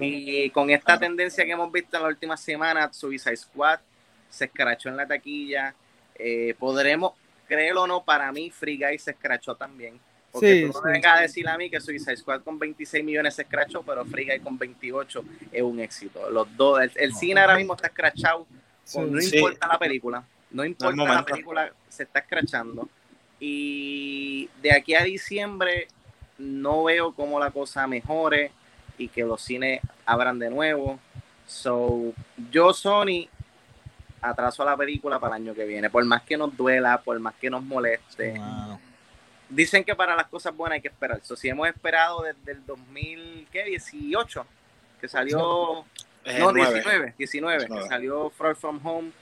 [0.00, 3.78] Y con esta tendencia que hemos visto en la última semana, Suicide Squad
[4.30, 5.74] se escrachó en la taquilla.
[6.14, 7.12] Eh, podremos,
[7.46, 10.00] créelo o no, para mí Free Guy se escrachó también.
[10.32, 13.42] Porque tú no vengas a decir a mí que Suicide Squad con 26 millones se
[13.42, 16.30] escrachó, pero Free Guy con 28 es un éxito.
[16.30, 18.46] Los dos, el, cine ahora mismo está escrachado.
[18.94, 22.88] no importa la película, no importa la película, se está escrachando.
[23.38, 25.88] Y de aquí a diciembre
[26.38, 28.50] no veo cómo la cosa mejore
[28.98, 30.98] y que los cines abran de nuevo.
[31.46, 32.12] So,
[32.50, 33.28] yo, Sony,
[34.20, 35.90] atraso a la película para el año que viene.
[35.90, 38.40] Por más que nos duela, por más que nos moleste.
[39.48, 41.20] Dicen que para las cosas buenas hay que esperar.
[41.22, 44.46] So, si hemos esperado desde el 2018,
[45.00, 45.84] que salió.
[46.38, 49.12] No, 19, 19, que salió Far From Home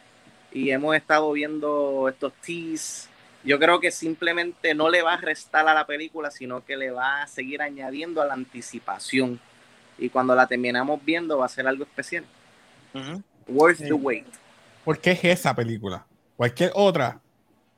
[0.50, 3.10] y hemos estado viendo estos teas.
[3.44, 6.90] Yo creo que simplemente no le va a restar a la película, sino que le
[6.90, 9.38] va a seguir añadiendo a la anticipación.
[9.98, 12.24] Y cuando la terminamos viendo va a ser algo especial.
[13.46, 14.26] Worth the wait.
[14.84, 16.06] ¿Por qué es esa película?
[16.36, 17.20] Cualquier otra.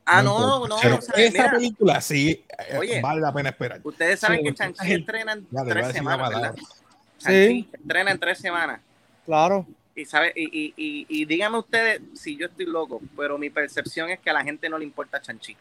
[0.05, 0.77] Ah, no, no.
[0.81, 3.81] Pero esa película sí eh, vale la pena esperar.
[3.83, 6.55] Ustedes saben que Chanchi estrena en tres semanas, ¿verdad?
[7.17, 7.69] Sí.
[7.73, 8.79] estrena en tres semanas.
[9.25, 9.67] Claro.
[9.97, 14.19] Y, sabe, y, y, y, díganme ustedes si yo estoy loco, pero mi percepción es
[14.19, 15.57] que a la gente no le importa Chanchi.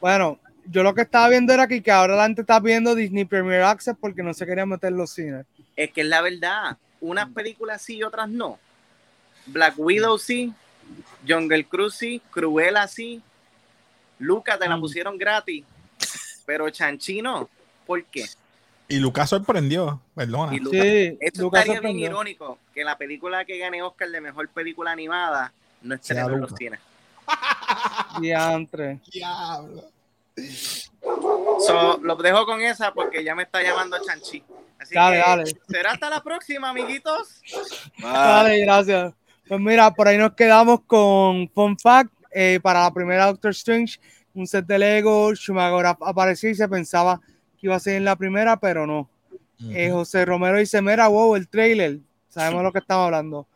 [0.00, 3.24] Bueno, yo lo que estaba viendo era que, que ahora la gente está viendo Disney
[3.24, 5.44] Premier Access porque no se quería meter los cines.
[5.74, 6.78] Es que es la verdad.
[7.00, 8.60] Unas películas sí y otras no.
[9.46, 10.54] Black Widow sí,
[11.26, 13.20] Jungle Cruise sí, Cruella sí,
[14.20, 14.80] Lucas te la mm.
[14.80, 15.64] pusieron gratis,
[16.46, 17.50] pero Chanchi no.
[17.84, 18.26] ¿Por qué?
[18.88, 20.54] Y Lucas sorprendió, perdona.
[20.54, 24.92] Y sí, esto estaría bien irónico que la película que gane Oscar de mejor película
[24.92, 26.80] animada no esté en los cines.
[28.20, 29.00] Diantre.
[29.10, 29.84] Diablo.
[31.66, 34.42] So, lo dejo con esa porque ya me está llamando Chanchi.
[34.78, 35.44] Así dale, que, dale.
[35.68, 37.40] será hasta la próxima, amiguitos.
[37.98, 39.14] Dale, gracias.
[39.48, 44.00] Pues mira, por ahí nos quedamos con Fun Fact eh, para la primera Doctor Strange,
[44.34, 47.20] un set de Lego, Schumacher apareció y se pensaba
[47.66, 49.08] iba a ser en la primera, pero no.
[49.70, 51.98] Eh, José Romero dice, mira, wow, el trailer,
[52.28, 53.46] sabemos lo que estamos hablando.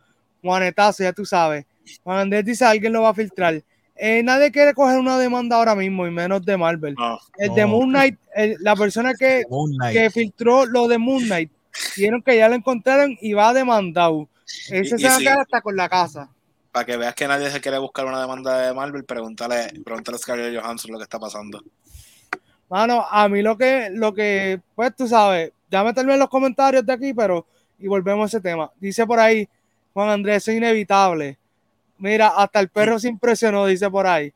[0.42, 1.66] Juanetazo, ya tú sabes.
[2.02, 3.62] Juan Andrés dice, alguien lo va a filtrar.
[3.96, 6.94] Eh, nadie quiere coger una demanda ahora mismo, y menos de Marvel.
[7.36, 8.18] el de Moon Knight,
[8.60, 9.44] la persona que,
[9.92, 11.50] que filtró lo de Moon Knight,
[11.96, 14.28] dijeron que ya lo encontraron y va demandado.
[14.70, 16.30] Ese se va a quedar hasta con la casa.
[16.70, 20.18] Para que veas que nadie se quiere buscar una demanda de Marvel, pregúntale, pregúntale a
[20.18, 21.60] Scarlett Johansson lo que está pasando.
[22.68, 26.84] Mano, a mí lo que, lo que, pues tú sabes, ya meterme en los comentarios
[26.84, 27.46] de aquí, pero,
[27.78, 28.70] y volvemos a ese tema.
[28.78, 29.48] Dice por ahí,
[29.94, 31.38] Juan Andrés, es inevitable.
[31.98, 34.32] Mira, hasta el perro se impresionó, dice por ahí.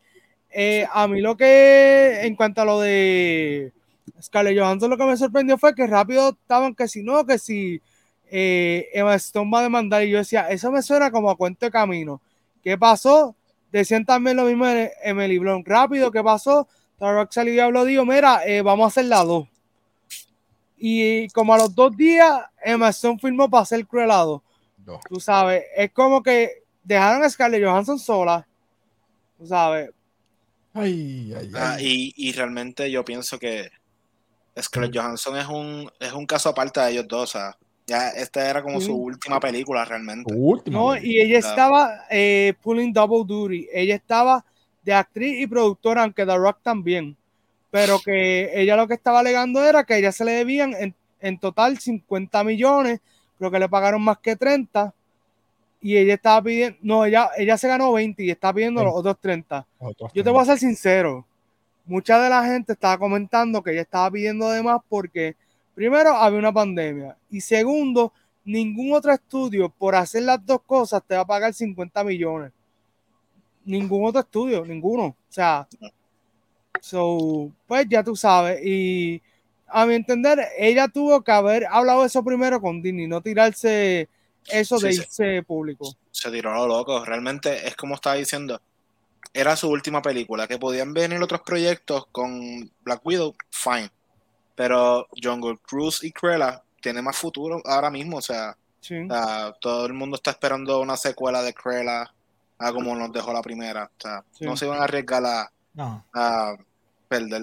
[0.50, 3.72] Eh, a mí lo que, en cuanto a lo de
[4.20, 7.80] Scarlett Johansson, lo que me sorprendió fue que rápido estaban que si no, que si
[8.30, 10.02] eh, Emma Stone va a demandar.
[10.02, 12.20] Y yo decía, eso me suena como a cuento de camino.
[12.62, 13.34] ¿Qué pasó?
[13.70, 15.66] Decían también lo mismo en Emily Blunt.
[15.66, 16.68] Rápido, ¿qué pasó?
[17.10, 19.48] Rock salió y habló, dijo, mira, eh, vamos a hacer la dos.
[20.76, 24.42] Y como a los dos días, Emma Stone firmó para hacer Cruelado.
[25.08, 28.46] Tú sabes, es como que dejaron a Scarlett Johansson sola.
[29.38, 29.90] Tú sabes.
[30.74, 33.70] Ay, ay, ah, y, y, realmente yo pienso que
[34.60, 37.22] Scarlett Johansson es un, es un caso aparte de ellos dos.
[37.22, 40.34] O sea, ya esta era como su última película realmente.
[40.66, 43.68] no, y ella estaba eh, pulling double duty.
[43.72, 44.44] Ella estaba
[44.82, 47.16] de actriz y productora, aunque The Rock también.
[47.70, 50.74] Pero que ella lo que estaba alegando era que a ella se le debían
[51.20, 53.00] en, total 50 millones,
[53.38, 54.92] creo que le pagaron más que 30.
[55.80, 59.18] Y ella estaba pidiendo, no, ella, ella se ganó 20 y está pidiendo los otros
[59.20, 59.66] 30.
[60.14, 61.26] Yo te voy a ser sincero,
[61.84, 65.34] mucha de la gente estaba comentando que ella estaba pidiendo de más porque,
[65.74, 68.12] primero, había una pandemia y segundo,
[68.44, 72.52] ningún otro estudio por hacer las dos cosas te va a pagar 50 millones
[73.64, 75.05] ningún otro estudio, ninguno.
[75.05, 75.66] O sea,
[76.81, 78.61] so, pues ya tú sabes.
[78.64, 79.22] Y
[79.66, 84.09] a mi entender, ella tuvo que haber hablado eso primero con Disney, no tirarse
[84.46, 85.94] eso de irse público.
[86.11, 87.05] Se tiró lo loco.
[87.05, 88.61] Realmente es como estaba diciendo.
[89.33, 90.46] Era su última película.
[90.46, 93.90] Que podían venir otros proyectos con Black Widow, fine.
[94.55, 98.18] Pero Jungle Cruise y Cruella tiene más futuro ahora mismo.
[98.18, 98.57] O sea,
[99.61, 102.12] todo el mundo está esperando una secuela de Cruella
[102.62, 103.85] a como nos dejó la primera.
[103.85, 106.57] O sea, no se iban a arriesgar a,
[107.09, 107.42] perder.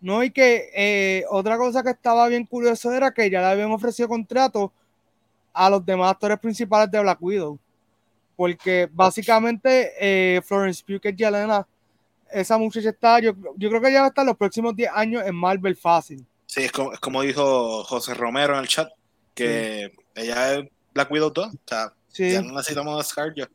[0.00, 3.70] No, y que eh, otra cosa que estaba bien curioso era que ya le habían
[3.72, 4.72] ofrecido contrato
[5.52, 7.58] a los demás actores principales de Black Widow.
[8.36, 11.66] Porque básicamente eh, Florence Pugh, que es Yelena,
[12.30, 15.22] esa muchacha está, yo, yo creo que ya va a estar los próximos 10 años
[15.24, 16.24] en Marvel fácil.
[16.46, 18.88] Sí, es como, es como dijo José Romero en el chat,
[19.34, 21.46] que ella es Black Widow 2.
[21.46, 23.50] O sea, ya no necesitamos a Scarlett.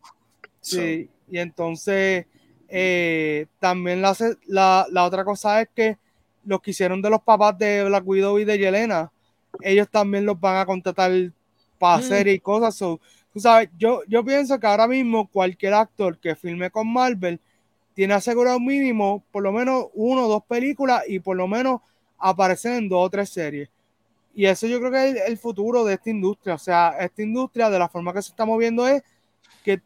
[0.61, 2.25] Sí, y entonces
[2.67, 4.15] eh, también la,
[4.47, 5.97] la, otra cosa es que
[6.45, 9.11] los que hicieron de los papás de Black Widow y de Yelena,
[9.61, 11.11] ellos también los van a contratar
[11.77, 11.99] para mm.
[11.99, 12.77] hacer y cosas.
[12.77, 12.99] tú
[13.39, 17.39] sabes, yo, yo pienso que ahora mismo cualquier actor que filme con Marvel
[17.93, 21.81] tiene asegurado mínimo por lo menos uno o dos películas y por lo menos
[22.17, 23.69] aparecer en dos o tres series.
[24.33, 26.55] Y eso yo creo que es el, futuro de esta industria.
[26.55, 29.03] O sea, esta industria de la forma que se está moviendo es
[29.63, 29.81] que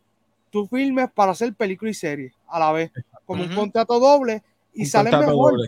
[0.55, 2.89] tú filmes para hacer película y serie a la vez,
[3.25, 4.41] como un contrato doble
[4.73, 5.59] y sale mejor.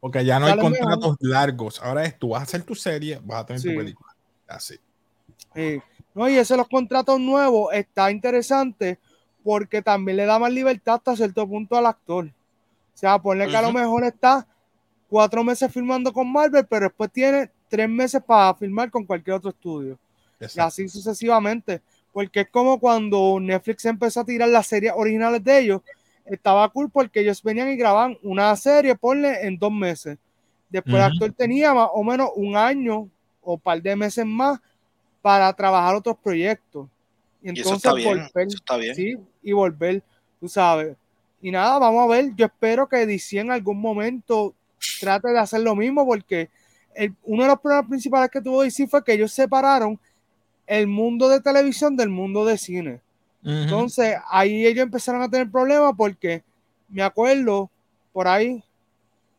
[0.00, 1.80] Porque ya no hay contratos largos.
[1.80, 4.14] Ahora es tú vas a hacer tu serie, vas a tener tu película.
[4.46, 4.78] Así.
[6.14, 8.98] No, y ese los contratos nuevos está interesante
[9.42, 12.26] porque también le da más libertad hasta cierto punto al actor.
[12.26, 14.46] O sea, ponle que a lo mejor está
[15.08, 19.48] cuatro meses filmando con Marvel, pero después tiene tres meses para filmar con cualquier otro
[19.48, 19.98] estudio.
[20.38, 21.80] Y así sucesivamente.
[22.14, 25.82] Porque es como cuando Netflix empezó a tirar las series originales de ellos,
[26.24, 30.16] estaba cool porque ellos venían y grababan una serie, ponle, en dos meses.
[30.70, 33.08] Después el actor tenía más o menos un año
[33.42, 34.60] o un par de meses más
[35.20, 36.88] para trabajar otros proyectos.
[37.42, 38.94] Y entonces volver, está bien.
[38.94, 40.00] Sí, y volver,
[40.38, 40.96] tú sabes.
[41.42, 42.32] Y nada, vamos a ver.
[42.36, 44.54] Yo espero que DC en algún momento
[45.00, 46.48] trate de hacer lo mismo porque
[47.24, 49.98] uno de los problemas principales que tuvo DC fue que ellos separaron
[50.66, 53.00] el mundo de televisión del mundo de cine.
[53.44, 56.42] Entonces, ahí ellos empezaron a tener problemas porque
[56.88, 57.70] me acuerdo
[58.10, 58.64] por ahí,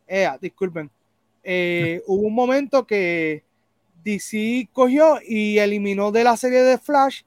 [0.08, 0.92] eh, disculpen,
[1.44, 3.44] eh, hubo un momento que
[4.04, 7.24] DC cogió y eliminó de la serie de Flash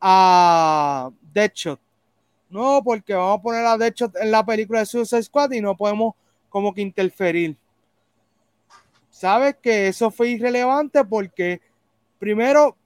[0.00, 1.80] a Deadshot.
[2.50, 5.76] No, porque vamos a poner a Deadshot en la película de Suicide Squad y no
[5.76, 6.14] podemos
[6.50, 7.56] como que interferir.
[9.10, 11.60] Sabes que eso fue irrelevante porque
[12.18, 12.76] primero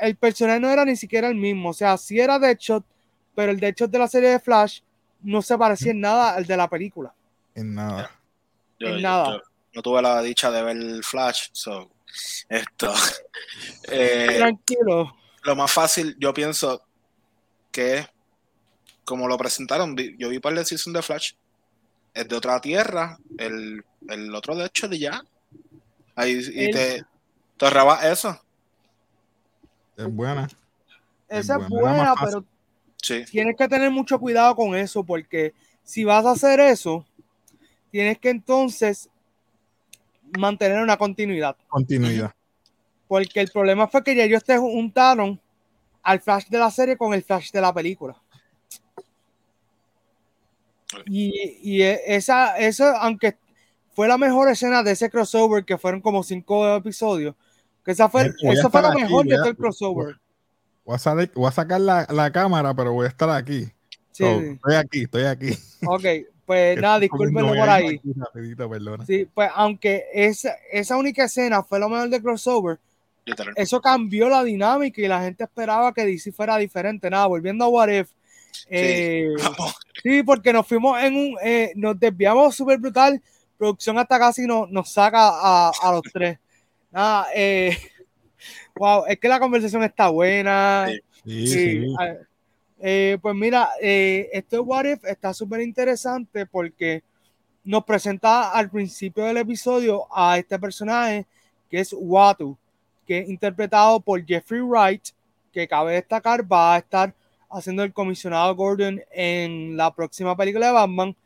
[0.00, 1.70] el personaje no era ni siquiera el mismo.
[1.70, 2.84] O sea, sí era Deadshot,
[3.34, 4.80] pero el Deadshot de la serie de Flash
[5.22, 7.14] no se parecía en nada al de la película.
[7.54, 8.10] En nada.
[8.78, 9.42] en nada.
[9.74, 11.90] no tuve la dicha de ver el Flash, so,
[12.48, 12.92] esto.
[13.90, 15.16] Eh, Tranquilo.
[15.44, 16.82] Lo más fácil, yo pienso
[17.70, 18.06] que
[19.04, 21.32] como lo presentaron, yo vi para el season de Flash,
[22.14, 25.22] es de otra tierra, el, el otro de hecho de ya.
[26.14, 27.04] Ahí y te,
[27.56, 27.66] te
[28.10, 28.40] eso.
[30.00, 30.48] Es buena.
[31.28, 32.44] Esa es buena, pero
[33.30, 37.04] tienes que tener mucho cuidado con eso, porque si vas a hacer eso,
[37.90, 39.10] tienes que entonces
[40.38, 41.54] mantener una continuidad.
[41.68, 42.34] Continuidad.
[43.08, 45.38] Porque el problema fue que ya ellos te juntaron
[46.02, 48.16] al flash de la serie con el flash de la película.
[51.06, 53.36] Y, y esa, eso, aunque
[53.92, 57.34] fue la mejor escena de ese crossover, que fueron como cinco episodios,
[57.84, 60.16] que esa fue, eso fue lo mejor de este crossover.
[60.84, 63.68] Voy a, sacar la, la, cámara, pero voy a estar aquí.
[64.10, 64.24] Sí.
[64.24, 65.50] estoy aquí, estoy aquí.
[65.86, 66.04] Ok,
[66.44, 68.00] pues nada, discúlpenlo por ahí.
[69.06, 72.78] sí, pues aunque esa, esa única escena fue lo mejor de crossover,
[73.54, 77.08] eso cambió la dinámica y la gente esperaba que DC fuera diferente.
[77.08, 78.08] Nada, volviendo a What If.
[78.52, 79.34] sí, eh,
[80.26, 81.36] porque nos fuimos en un.
[81.42, 83.22] Eh, nos desviamos súper brutal.
[83.56, 86.38] Producción hasta casi nos, nos saca a, a los tres.
[86.90, 87.76] Nada, eh,
[88.76, 90.88] wow, es que la conversación está buena.
[91.24, 91.86] Sí, sí.
[92.82, 97.02] Eh, pues mira, eh, este What If está súper interesante porque
[97.62, 101.26] nos presenta al principio del episodio a este personaje
[101.68, 102.56] que es Watu,
[103.06, 105.08] que es interpretado por Jeffrey Wright,
[105.52, 107.14] que cabe destacar va a estar
[107.50, 111.16] haciendo el comisionado Gordon en la próxima película de Batman.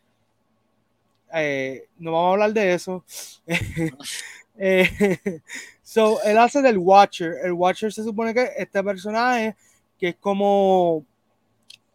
[1.34, 3.04] Eh, no vamos a hablar de eso.
[5.82, 7.36] so, él hace del Watcher.
[7.42, 9.56] El Watcher se supone que este personaje,
[9.98, 11.04] que es como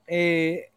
[0.07, 0.69] eh,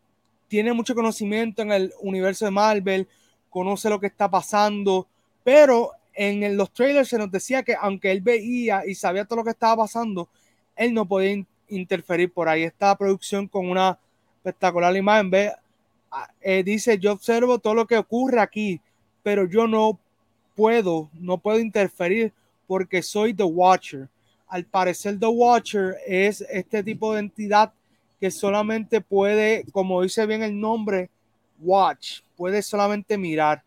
[0.49, 3.09] tiene mucho conocimiento en el universo de Marvel,
[3.49, 5.09] conoce lo que está pasando,
[5.43, 9.45] pero en los trailers se nos decía que aunque él veía y sabía todo lo
[9.45, 10.29] que estaba pasando,
[10.77, 12.65] él no podía interferir por ahí.
[12.65, 13.99] Esta producción con una
[14.37, 15.53] espectacular imagen, ve,
[16.41, 18.81] eh, dice, yo observo todo lo que ocurre aquí,
[19.23, 19.99] pero yo no
[20.55, 22.33] puedo, no puedo interferir
[22.67, 24.09] porque soy The Watcher.
[24.49, 27.73] Al parecer The Watcher es este tipo de entidad
[28.21, 31.11] que solamente puede, como dice bien el nombre,
[31.61, 33.63] watch, puede solamente mirar.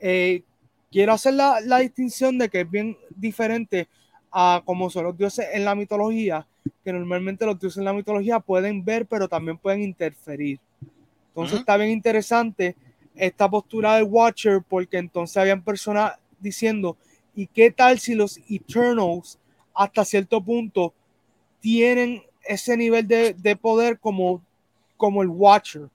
[0.00, 0.42] Eh,
[0.90, 3.88] quiero hacer la, la, distinción de que es bien diferente
[4.30, 6.46] a como son los dioses en la mitología,
[6.84, 10.60] que normalmente los dioses en la mitología pueden ver, pero también pueden interferir.
[11.28, 12.76] Entonces está bien interesante
[13.18, 16.96] esta postura del Watcher, porque entonces habían personas diciendo,
[17.34, 19.38] ¿y qué tal si los Eternals
[19.74, 20.94] hasta cierto punto
[21.60, 24.42] tienen ese nivel de, de, poder como,
[24.96, 25.88] como el Watcher,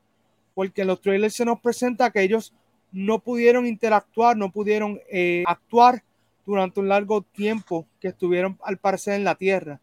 [0.53, 2.53] porque en los trailers se nos presenta que ellos
[2.91, 6.03] no pudieron interactuar, no pudieron eh, actuar
[6.45, 9.79] durante un largo tiempo que estuvieron al parecer en la Tierra.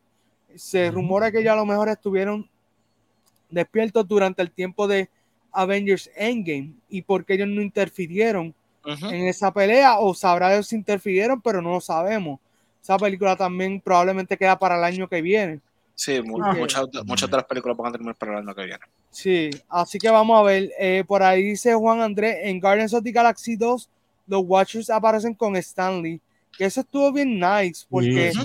[0.54, 2.48] Se rumora que ya a lo mejor estuvieron
[3.48, 5.08] despiertos durante el tiempo de
[5.52, 8.54] Avengers Endgame y por qué ellos no interfirieron
[9.12, 12.40] en esa pelea o sabrá ellos si interfirieron, pero no lo sabemos.
[12.82, 15.60] Esa película también probablemente queda para el año que viene.
[15.94, 18.80] Sí, mu- muchas, muchas de las películas van a terminar para el año que viene.
[19.10, 20.70] Sí, así que vamos a ver.
[20.78, 23.90] eh, por ahí dice Juan Andrés, en Guardians of the Galaxy 2,
[24.26, 26.20] los Watchers aparecen con Stanley.
[26.56, 28.38] Que eso estuvo bien nice, porque Sí,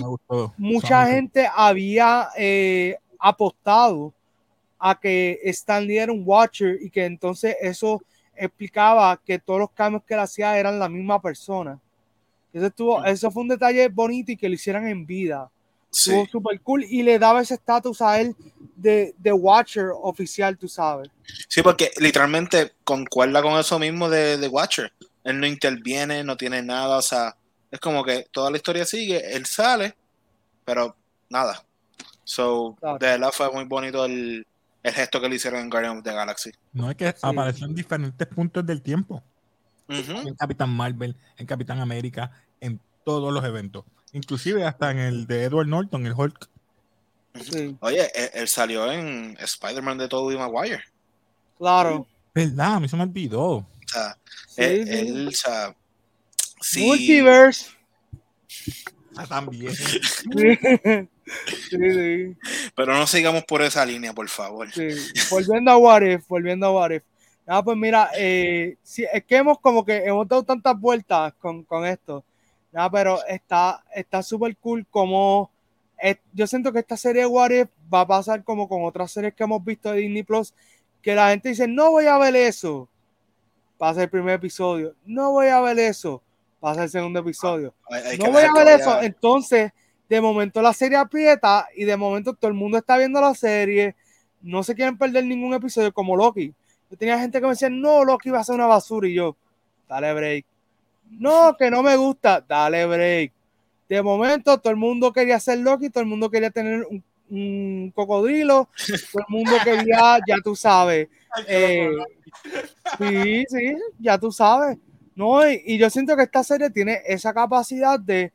[0.58, 4.12] mucha gente había eh, apostado
[4.78, 8.02] a que Stanley era un Watcher y que entonces eso
[8.34, 11.78] explicaba que todos los cambios que él hacía eran la misma persona.
[12.52, 15.50] Eso, estuvo, eso fue un detalle bonito y que lo hicieran en vida.
[15.90, 16.10] Sí.
[16.10, 18.34] Estuvo súper cool y le daba ese estatus a él
[18.74, 21.08] de, de Watcher oficial, tú sabes.
[21.48, 24.92] Sí, porque literalmente concuerda con eso mismo de, de Watcher.
[25.24, 27.36] Él no interviene, no tiene nada, o sea,
[27.70, 29.94] es como que toda la historia sigue, él sale,
[30.64, 30.94] pero
[31.30, 31.64] nada.
[32.24, 32.98] So, Claro.
[32.98, 34.46] de verdad fue muy bonito el,
[34.86, 36.52] el gesto que le hicieron en Guardian of the Galaxy.
[36.72, 39.22] No es que apareció en diferentes puntos del tiempo.
[39.88, 43.84] En Capitán Marvel, en Capitán América, en todos los eventos.
[44.12, 46.48] Inclusive hasta en el de Edward Norton, el Hulk.
[47.40, 50.82] Sí, Oye, él, él salió en Spider-Man de Tobey Maguire.
[51.58, 52.06] claro.
[52.34, 52.74] ¿Verdad?
[52.74, 53.42] A mí se me olvidó.
[53.44, 54.16] O sea,
[54.48, 54.92] Sí, él, sí.
[54.92, 55.74] él, o sea,
[56.60, 57.70] sí, Multiverse.
[59.16, 59.72] Ah, también.
[61.70, 62.36] Sí, sí,
[62.74, 64.70] pero no sigamos por esa línea, por favor.
[64.70, 64.88] Sí,
[65.30, 67.02] volviendo a What If, volviendo a What If.
[67.46, 71.62] Ah, pues mira, eh, sí, es que hemos como que hemos dado tantas vueltas con,
[71.64, 72.24] con esto.
[72.72, 75.50] Nada, pero está está súper cool como
[76.02, 79.10] eh, yo siento que esta serie de What If va a pasar como con otras
[79.12, 80.52] series que hemos visto de Disney Plus,
[81.00, 82.88] que la gente dice, no voy a ver eso.
[83.78, 84.94] Pasa el primer episodio.
[85.04, 86.22] No voy a ver eso.
[86.60, 89.02] Pasa el segundo episodio Hay- hay no voy a ver vaya- eso.
[89.02, 89.72] Entonces,
[90.08, 93.94] de momento la serie aprieta y de momento todo el mundo está viendo la serie.
[94.42, 96.54] No se quieren perder ningún episodio como Loki.
[96.90, 99.08] Yo tenía gente que me decía, no, Loki va a ser una basura.
[99.08, 99.36] Y yo,
[99.88, 100.46] dale break.
[101.10, 103.32] No, que no me gusta, dale break.
[103.88, 107.92] De momento todo el mundo quería ser Loki, todo el mundo quería tener un, un
[107.94, 108.68] cocodrilo,
[109.12, 111.08] todo el mundo quería, ya tú sabes.
[111.46, 111.90] eh,
[112.98, 114.78] sí, sí, ya tú sabes.
[115.14, 118.32] No, y, y yo siento que esta serie tiene esa capacidad de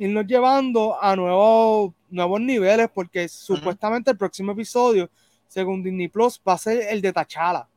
[0.00, 5.08] irnos llevando a nuevos, nuevos niveles, porque supuestamente el próximo episodio,
[5.46, 7.68] según Disney Plus, va a ser el de T'Challa.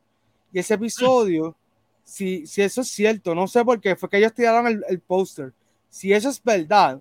[0.52, 1.56] Y ese episodio,
[2.04, 5.00] si, si eso es cierto, no sé por qué, fue que ellos tiraron el, el
[5.00, 5.52] póster.
[5.90, 7.00] Si eso es verdad,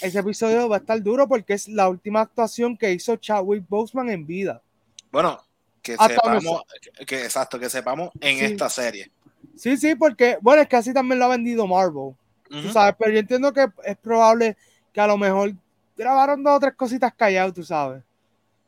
[0.00, 4.10] ese episodio va a estar duro porque es la última actuación que hizo Chadwick Boseman
[4.10, 4.62] en vida.
[5.10, 5.38] Bueno,
[5.82, 6.62] que Hasta sepamos,
[6.98, 8.44] que, que- exacto, que sepamos en Sí.
[8.44, 9.10] esta serie.
[9.56, 12.14] Sí, sí, porque, bueno, es que así también lo ha vendido Marvel.
[12.50, 14.56] Tú sabes, pero yo entiendo que es probable
[14.92, 15.54] que a lo mejor
[15.96, 18.02] grabaron dos o tres cositas calladas, tú sabes.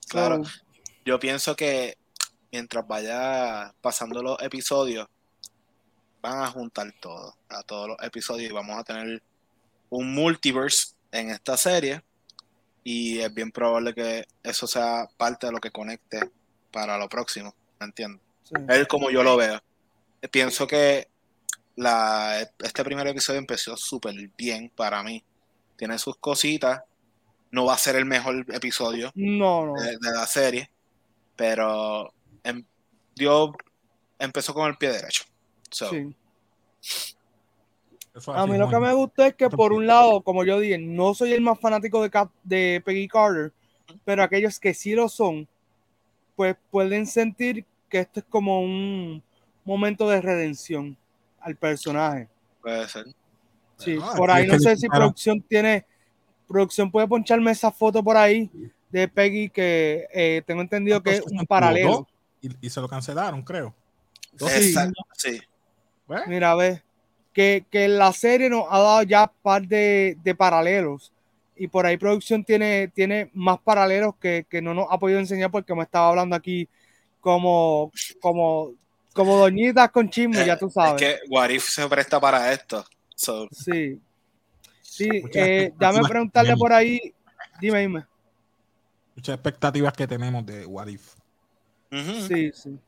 [0.09, 0.45] Claro.
[0.45, 0.51] So,
[1.05, 1.97] Yo pienso que
[2.51, 5.09] mientras vaya pasando los episodios,
[6.21, 9.23] van a juntar todo, a todos los episodios y vamos a tener
[9.91, 12.03] un multiverse en esta serie
[12.85, 16.31] y es bien probable que eso sea parte de lo que conecte
[16.71, 18.21] para lo próximo, ¿me entiendes?
[18.45, 18.55] sí.
[18.69, 19.61] Es como yo lo veo.
[20.31, 21.09] Pienso que
[21.77, 25.23] la, este primer episodio empezó súper bien para mí.
[25.77, 26.83] Tiene sus cositas.
[27.51, 29.75] No va a ser el mejor episodio No, no.
[29.75, 30.71] de, de la serie,
[31.37, 32.13] pero
[32.45, 32.65] em-
[33.15, 33.53] dio,
[34.19, 35.25] empezó con el pie derecho.
[35.71, 36.15] So, sí.
[38.15, 40.79] Eso A mí lo que me gustó es que por un lado, como yo dije,
[40.79, 43.53] no soy el más fanático de, Cap- de Peggy Carter,
[44.05, 45.49] pero aquellos que sí lo son,
[46.37, 49.23] pues pueden sentir que esto es como un
[49.65, 50.97] momento de redención
[51.43, 52.29] al personaje.
[52.61, 53.07] puede ser.
[53.77, 55.85] Sí, por ahí no sé si producción tiene,
[56.47, 58.51] producción puede poncharme esa foto por ahí
[58.91, 62.07] de Peggy que eh, tengo entendido que es Entonces, un paralelo.
[62.41, 63.75] Y, y se lo cancelaron, creo.
[64.37, 64.47] Sí.
[64.47, 65.41] Exacto, sí.
[66.07, 66.83] Pues, Mira, ve,
[67.33, 71.13] que, que la serie nos ha dado ya par de, de paralelos
[71.57, 75.51] y por ahí producción tiene, tiene más paralelos que, que no nos ha podido enseñar
[75.51, 76.69] porque me estaba hablando aquí
[77.21, 78.73] como, como,
[79.13, 81.01] como doñitas con chisme, ya tú Es sabes.
[81.01, 82.85] que Warif se presta para esto.
[83.15, 84.01] So, Sí.
[84.83, 87.15] Sí, eh, dame preguntarle por ahí,
[87.61, 88.05] dime, dime.
[89.17, 91.15] muchas expectativas que tenemos de What If.
[91.91, 92.27] ujú.
[92.29, 92.79] Sí, sí.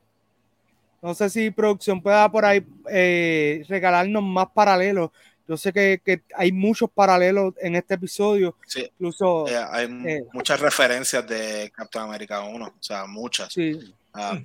[1.00, 5.10] No sé si producción pueda por ahí eh, regalarnos más paralelos.
[5.46, 8.56] Yo sé que, que hay muchos paralelos en este episodio.
[8.66, 10.24] Sí, Incluso, eh, hay eh.
[10.32, 13.52] muchas referencias de Captain America 1, o sea, muchas.
[13.52, 14.38] sí, Ah,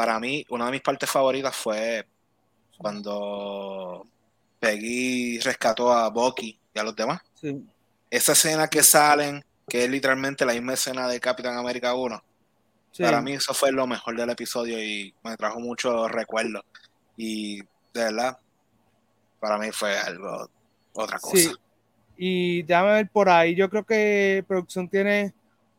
[0.00, 2.06] para mí, una de mis partes favoritas fue
[2.78, 4.06] cuando
[4.58, 7.20] Peggy rescató a Bucky y a los demás.
[7.34, 7.62] sí.
[8.08, 12.24] Esa escena que salen, que es literalmente la misma escena de Capitán América 1,
[12.92, 13.02] Sí.
[13.02, 16.64] Para mí eso fue lo mejor del episodio y me trajo muchos recuerdos.
[17.14, 18.38] Y de verdad,
[19.38, 20.48] para mí fue algo,
[20.94, 21.36] otra cosa.
[21.36, 21.52] Sí.
[22.16, 23.54] Y déjame ver por ahí.
[23.54, 25.34] Yo creo que producción tiene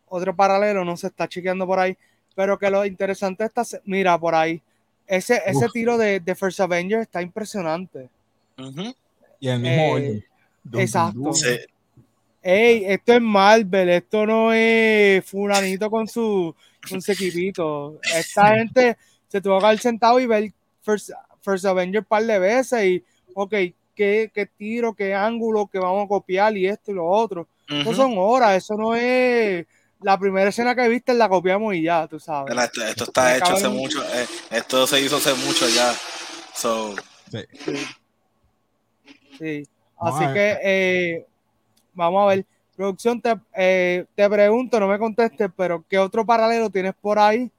[0.07, 1.97] otro paralelo, no se está chequeando por ahí.
[2.35, 4.61] Pero que lo interesante está, mira, por ahí.
[5.07, 5.71] Ese, ese Uf.
[5.73, 8.09] tiro de, de First Avenger está impresionante.
[8.57, 8.93] Ujú.
[9.39, 10.23] Y el mismo Eh,
[10.75, 11.33] exacto.
[11.33, 11.57] Sí.
[12.43, 16.55] Ey, esto es Marvel, esto no es fulanito con su,
[16.89, 17.99] con su equipito.
[18.15, 20.51] Esta gente se tuvo que haber sentado y ver
[20.81, 21.11] First,
[21.41, 23.03] First Avenger un par de veces y,
[23.33, 23.53] ok,
[23.95, 27.47] qué, qué tiro, qué ángulo que vamos a copiar y esto y lo otro.
[27.67, 27.95] Eso Ujú.
[27.95, 29.65] son horas, eso no es
[30.01, 32.55] la primera escena que viste, la copiamos y ya, tú sabes.
[32.57, 34.03] Esto, esto está Me hecho hace de- mucho.
[34.13, 35.93] eh, esto se hizo hace mucho ya.
[36.53, 36.95] So,
[37.31, 37.39] Sí.
[39.39, 39.63] Sí.
[39.99, 41.25] Así que eh,
[41.93, 42.45] vamos a ver.
[42.75, 47.51] Producción, te, eh, te pregunto, no me contestes, pero ¿qué otro paralelo tienes por ahí?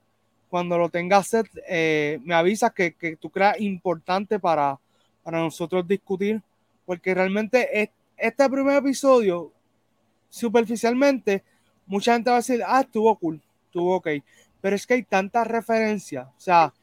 [0.49, 4.77] Cuando lo tengas set, eh, me avisas que, que tú creas importante para,
[5.23, 6.41] para nosotros discutir,
[6.85, 9.51] porque realmente es- este primer episodio,
[10.29, 11.43] superficialmente,
[11.85, 14.09] mucha gente va a decir, ah, estuvo cool, estuvo ok,
[14.61, 16.73] pero es que hay tantas referencias, o sea,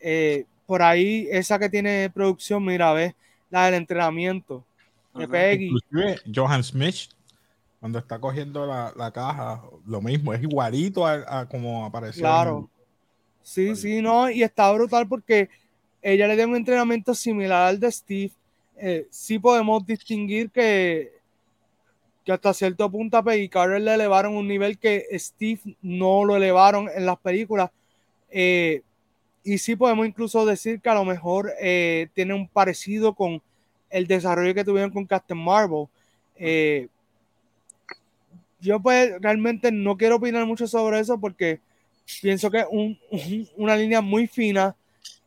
[0.00, 3.14] eh, por ahí esa que tiene producción, mira, ves,
[3.50, 4.64] la del entrenamiento
[5.14, 5.28] de.
[5.28, 7.10] Peggy, Inclusive Johan Smith,
[7.80, 12.20] cuando está cogiendo la, la caja, lo mismo, es igualito a, a como apareció.
[12.20, 12.70] en claro.
[13.42, 15.50] Sí, sí, no, y está brutal porque
[16.00, 18.32] ella le dio un entrenamiento similar al de Steve.
[18.76, 21.12] Eh, sí podemos distinguir que,
[22.24, 26.36] que hasta cierto punto a Peggy Carter le elevaron un nivel que Steve no lo
[26.36, 27.70] elevaron en las películas.
[28.30, 28.82] Eh,
[29.44, 33.42] y sí podemos incluso decir que a lo mejor eh, tiene un parecido con
[33.90, 35.86] el desarrollo que tuvieron con Captain Marvel.
[36.36, 36.88] Eh,
[38.60, 41.60] yo pues realmente no quiero opinar mucho sobre eso porque
[42.22, 44.74] pienso que es un- un- una línea muy fina.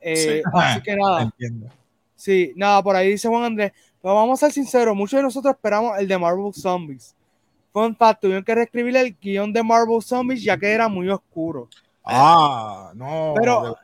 [0.01, 0.41] Sí.
[0.53, 1.21] Así que nada.
[1.23, 1.67] Entiendo.
[2.15, 3.71] Sí, nada, por ahí dice Juan Andrés.
[4.07, 7.13] Pero vamos a ser sinceros, muchos de nosotros esperamos el de Marvel Zombies.
[7.73, 11.67] Fun fact, tuvieron que reescribir el guion de Marvel Zombies ya que era muy oscuro.
[12.05, 13.33] Ah, no.
[13.35, 13.75] Pero-.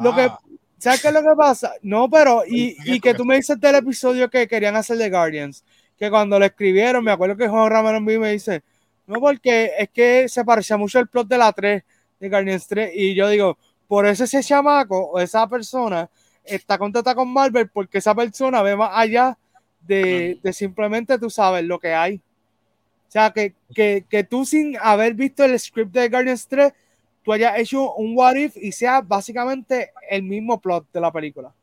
[0.00, 0.38] Lo que- Ah,
[0.78, 1.72] ¿Sabes qué es lo que pasa?
[1.82, 5.64] No, pero, y, que tú me dices del episodio que querían hacer de Guardians,
[5.98, 8.62] que cuando lo escribieron, me acuerdo que Juan Ramón me me dice,
[9.08, 11.82] no, porque es que se parecía mucho al plot de la 3,
[12.20, 13.58] de Guardians 3, y yo digo,
[13.88, 16.08] por eso ese chamaco o esa persona
[16.48, 19.38] está contenta con Marvel, porque esa persona ve más allá
[19.80, 22.16] de, de simplemente tú sabes lo que hay.
[22.16, 26.72] O sea, que, que, que tú sin haber visto el script de Guardians 3,
[27.22, 31.54] tú hayas hecho un what if y sea básicamente el mismo plot de la película.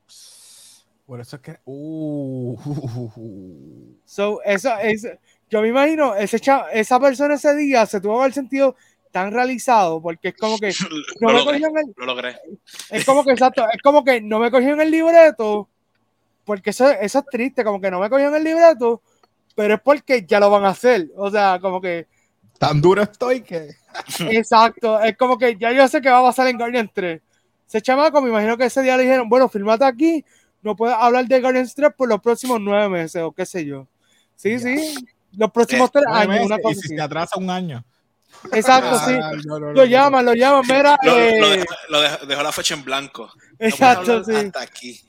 [1.06, 1.58] por eso es que.
[1.66, 2.58] Uh,
[4.06, 5.08] So, eso es,
[5.50, 8.76] yo me imagino, ese cha- esa persona ese día se tuvo haber sentido
[9.16, 10.68] tan realizado, porque es como que
[11.22, 12.36] no lo, me logré, cogieron el, lo logré.
[12.90, 15.70] es como que exacto, es como que no me cogieron el libreto,
[16.44, 19.02] porque eso, eso es triste, como que no me cogieron el libreto,
[19.56, 22.08] pero es porque ya lo van a hacer, o sea, como que
[22.60, 23.70] Tan duro estoy que.
[24.20, 27.22] Exacto, es como que ya yo sé que va a pasar en Guardians 3.
[27.70, 30.26] Ese chamaco, me imagino que ese día le dijeron, bueno, firmate aquí,
[30.62, 33.88] no puedes hablar de Guardians 3 por los próximos nueve meses o qué sé yo.
[34.36, 34.94] Sí, sí,
[35.38, 36.88] los próximos tres nueve años, una y si así.
[36.96, 37.86] se atrasa un año.
[38.52, 39.14] Exacto, sí.
[39.22, 42.26] Ah, no, no, no, Lo llaman, lo llaman, mira, Lo, eh, lo dejó, lo dejó-
[42.26, 43.32] dejó la fecha en blanco.
[43.60, 44.34] Exacto, sí.
[44.36, 45.02] Hasta aquí.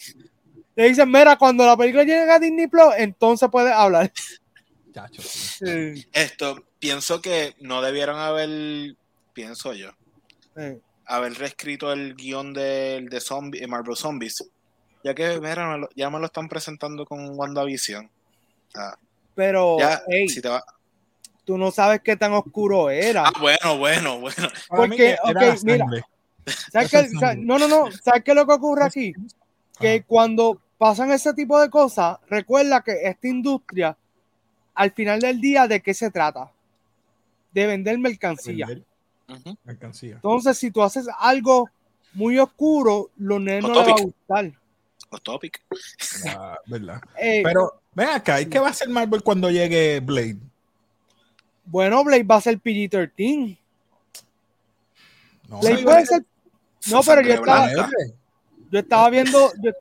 [0.74, 4.12] Le dicen, mira, cuando la película llegue a Disney Plus, entonces puedes hablar.
[4.93, 5.95] Chacho, sí.
[5.97, 8.95] Sí, Esto, pienso que no debieron haber,
[9.33, 9.91] pienso yo,
[10.57, 10.79] sí.
[11.07, 14.45] haber reescrito el guion del de zombie, eh, Marvel Zombies.
[15.05, 18.07] Ya que, mira, ya me lo están presentando con WandaVision.
[18.07, 18.99] O sea,
[19.35, 20.64] Pero, ya, hey, si te va-
[21.47, 23.28] tú no sabes qué tan oscuro era.
[23.28, 24.49] Ah, bueno, bueno, bueno.
[24.68, 25.30] Porque, ok,
[25.64, 25.86] mira.
[26.70, 27.90] ¿Sabes un- No, no, no.
[28.05, 29.14] ¿Sabes qué es lo que ocurre aquí?
[29.80, 33.97] Que cuando pasan ese tipo de cosas, recuerda que esta industria,
[34.74, 36.51] al final del día, ¿de qué se trata?
[37.53, 38.66] De vender mercancía.
[38.66, 40.14] Vender mercancía.
[40.16, 41.70] Entonces, si tú haces algo
[42.12, 44.53] muy oscuro, los nenes no les va a gustar.
[45.12, 45.62] Los topic.
[46.28, 47.01] Ah, ¿verdad?
[47.20, 50.38] Eh, Pero, ven acá, ¿y qué va a hacer Marvel cuando llegue Blade?
[51.67, 53.57] Bueno, Blade va a ser PG-13.
[55.49, 56.25] No, Blade sí, puede va ser.
[56.91, 57.69] No, pero yo estaba,
[58.71, 59.53] yo estaba viendo.
[59.62, 59.73] yo-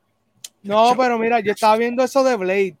[0.62, 2.76] no, pero mira, yo estaba viendo eso de Blade.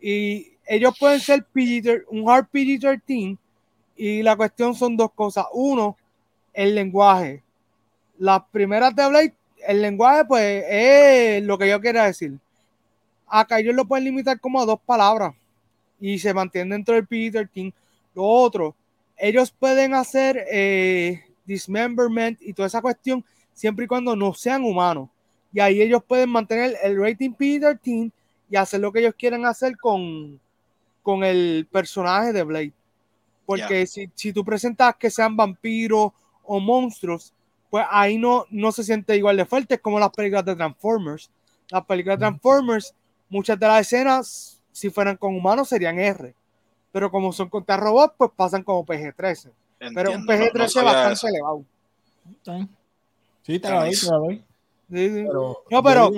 [0.00, 3.38] Y ellos pueden ser PG, un hard PG-13.
[3.96, 5.46] Y la cuestión son dos cosas.
[5.52, 5.96] Uno,
[6.52, 7.42] el lenguaje.
[8.18, 9.34] Las primeras de Blade,
[9.66, 12.38] el lenguaje, pues, es lo que yo quiera decir.
[13.26, 15.34] Acá ellos lo pueden limitar como a dos palabras.
[15.98, 17.72] Y se mantiene dentro del PG-13.
[18.14, 18.74] Lo otro,
[19.16, 20.46] ellos pueden hacer.
[20.50, 25.08] eh, dismemberment y toda esa cuestión, siempre y cuando no sean humanos.
[25.52, 28.12] Y ahí ellos pueden mantener el rating PG-13
[28.48, 30.40] y hacer lo que ellos quieren hacer con,
[31.02, 32.72] con el personaje de Blade.
[33.44, 36.12] Porque si, si tú presentas que sean vampiros
[36.44, 37.34] o monstruos,
[37.68, 41.30] pues ahí no, no se siente igual de fuerte, como las películas de Transformers.
[41.68, 42.94] Las películas de Transformers,
[43.28, 46.34] muchas de las escenas, si fueran con humanos, serían R.
[46.92, 49.50] Pero como son contra robots, pues pasan como PG-13.
[49.94, 51.64] Pero un PG-13 bastante elevado.
[53.42, 54.44] Sí, te la doy, te la doy.
[55.70, 56.10] no, pero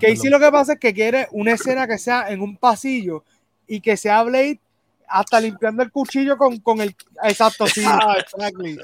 [0.00, 3.24] que, sí lo que pasa es que quiere una escena que sea en un pasillo
[3.66, 4.60] y que sea Blade
[5.08, 7.82] hasta limpiando el cuchillo con, con el exacto sí.
[7.86, 8.78] Ah, exactly.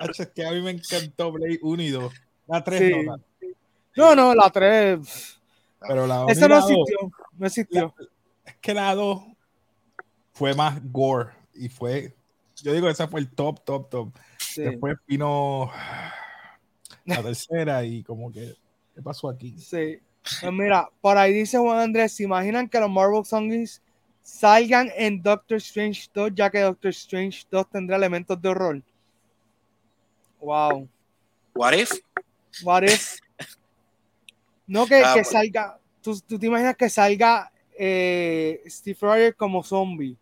[0.00, 2.14] es que a mí me encantó Blade 1 y 2.
[2.46, 3.16] La 3 no.
[3.96, 5.38] No, no, la 3.
[5.80, 6.98] Pero la Eso no existió.
[7.38, 7.94] No existió.
[8.44, 9.22] es que la 2
[10.36, 12.14] fue más gore y fue.
[12.56, 14.12] Yo digo, esa fue el top, top, top.
[14.54, 15.70] Después vino
[17.06, 18.54] la tercera y como que.
[18.94, 19.58] ¿Qué pasó aquí?
[19.58, 19.98] Sí.
[20.40, 23.82] Pues mira, por ahí dice Juan Andrés: ¿se imaginan que los Marvel Songs
[24.20, 28.82] salgan en Doctor Strange 2, ya que Doctor Strange 2 tendrá elementos de horror?
[30.40, 30.86] Wow.
[31.54, 31.92] What if?
[32.62, 33.18] What if?
[34.66, 35.78] No que, ah, que salga.
[36.02, 40.16] ¿tú, ¿tú, te imaginas que salga eh, Steve Rogers como zombie.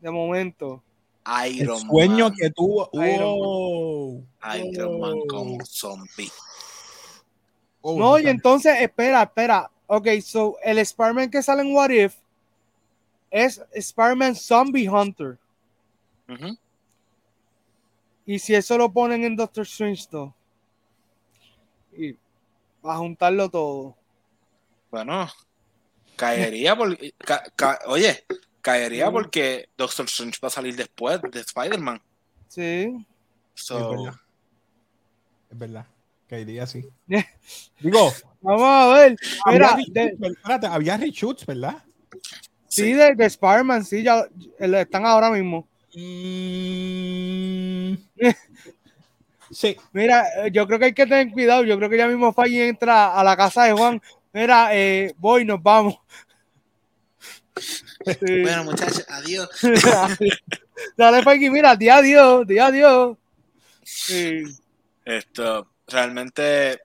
[0.00, 0.82] De momento.
[1.46, 2.90] Iron El sueño que tuvo.
[2.94, 4.26] Iron,
[4.60, 6.30] Iron Man como zombie.
[7.80, 9.70] Oh, no, y entonces, espera, espera.
[9.86, 12.16] Ok, so el Spider-Man que sale en What If
[13.30, 15.38] es Spider-Man Zombie Hunter.
[18.26, 20.30] Y si eso lo ponen en Doctor Strange 2,
[21.96, 22.12] y
[22.86, 23.96] va a juntarlo todo.
[24.90, 25.26] Bueno,
[26.16, 26.98] caería por,
[27.86, 28.24] oye,
[28.68, 32.02] caería porque Doctor Strange va a salir después de Spider-Man.
[32.48, 33.06] Sí.
[33.54, 34.14] So, es, verdad.
[35.50, 35.86] es verdad.
[36.28, 36.86] Caería así.
[37.80, 38.12] Digo,
[38.42, 39.16] vamos a ver.
[39.46, 41.82] Había, espérate, había reshoots, ¿verdad?
[42.68, 44.26] Sí, de, de Spider-Man, sí, ya
[44.58, 45.66] están ahora mismo.
[45.94, 47.94] Mm.
[49.50, 49.76] sí.
[49.92, 51.64] Mira, eh, yo creo que hay que tener cuidado.
[51.64, 54.02] Yo creo que ya mismo Fay entra a la casa de Juan.
[54.34, 55.98] Mira, eh, voy, nos vamos.
[58.20, 59.48] Bueno, muchachos, adiós.
[60.96, 63.16] Dale, Fay, mira, di adiós, di adiós.
[65.04, 66.80] Esto, realmente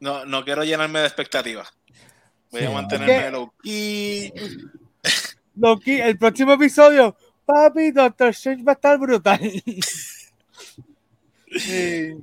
[0.00, 1.68] no, no quiero llenarme de expectativas.
[2.50, 4.32] Voy a mantenerme low key.
[5.56, 9.40] Loki, el próximo episodio Papi, Doctor Strange va a estar brutal.
[11.56, 12.14] sí.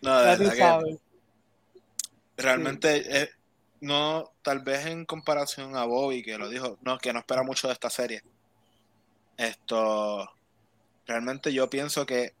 [0.00, 0.98] No, de verdad que
[2.36, 3.30] realmente eh,
[3.82, 7.66] no, tal vez en comparación a Bobby que lo dijo, no, que no espera mucho
[7.66, 8.22] de esta serie.
[9.36, 10.30] Esto,
[11.04, 12.32] realmente yo pienso que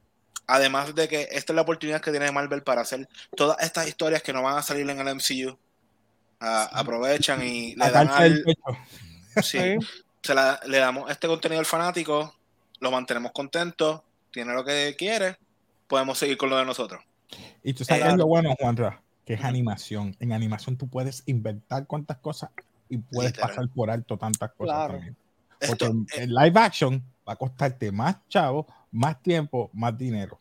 [0.46, 4.22] además de que esta es la oportunidad que tiene Marvel para hacer todas estas historias
[4.22, 5.58] que no van a salir en el MCU,
[6.38, 8.44] aprovechan y le dan al,
[9.42, 9.76] sí,
[10.22, 10.34] se
[10.66, 12.36] le damos este contenido al fanático,
[12.78, 15.38] lo mantenemos contento, tiene lo que quiere,
[15.88, 17.02] podemos seguir con lo de nosotros.
[17.64, 20.16] Y tú sabes lo bueno, Juanra, que es animación.
[20.20, 22.50] En animación tú puedes inventar cuantas cosas
[22.88, 25.16] y puedes pasar por alto tantas cosas también.
[25.66, 30.38] Porque en, live action va a costarte más chavo, más tiempo, más dinero.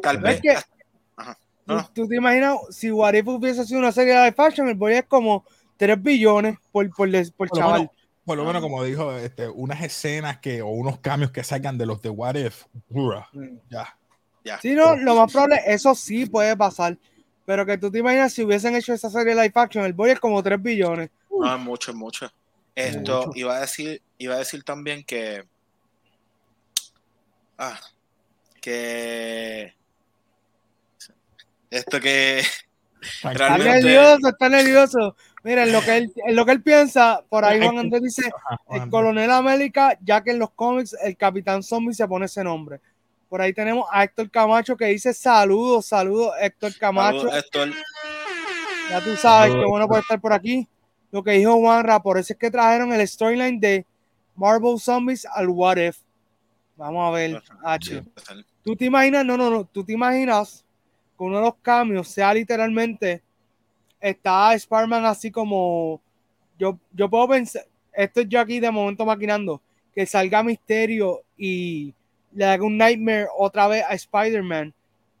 [0.00, 0.40] Tal vez.
[1.94, 4.94] ¿Tú, te imaginas si What If hubiese sido una serie de live action, el boy
[4.94, 5.44] es como
[5.76, 7.90] 3 billones por, por, por, chaval
[8.24, 11.86] por lo menos, como dijo, este, unas escenas que, o unos cambios que salgan de
[11.86, 12.64] los de What If.
[12.88, 13.58] Mm.
[13.68, 13.96] ya.
[14.44, 14.60] Ya.
[14.60, 16.98] Sí, no, lo más probable, eso sí puede pasar.
[17.44, 20.20] Pero que tú te imaginas si hubiesen hecho esa serie live action, el boy es
[20.20, 21.10] como 3 billones.
[21.30, 22.32] No, es mucho, es mucho.
[22.74, 25.44] Esto iba a decir, iba a decir también que.
[27.58, 27.78] Ah,
[28.60, 29.74] que.
[31.70, 32.42] Esto que.
[33.02, 35.16] Está nervioso, está nervioso.
[35.42, 38.30] Miren, lo que él, lo que él piensa, por ahí Juan Andrés dice,
[38.70, 42.80] el coronel América, ya que en los cómics el capitán zombie se pone ese nombre.
[43.32, 47.30] Por ahí tenemos a Héctor Camacho que dice saludos, saludos Héctor Camacho.
[48.90, 50.68] Ya tú sabes, qué bueno puede estar por aquí.
[51.10, 53.86] Lo que dijo Juanra, por eso es que trajeron el storyline de
[54.36, 55.96] Marvel Zombies al What If.
[56.76, 58.02] Vamos a ver, H.
[58.62, 59.24] ¿Tú te imaginas?
[59.24, 59.64] No, no, no.
[59.64, 60.62] ¿Tú te imaginas
[61.16, 63.22] que uno de los cambios sea literalmente
[63.98, 66.02] está Spider-Man así como.
[66.58, 67.64] Yo, yo puedo pensar.
[67.94, 69.62] Esto es yo aquí de momento maquinando.
[69.94, 71.94] Que salga Misterio y
[72.34, 74.74] le haga un nightmare otra vez a Spider-Man.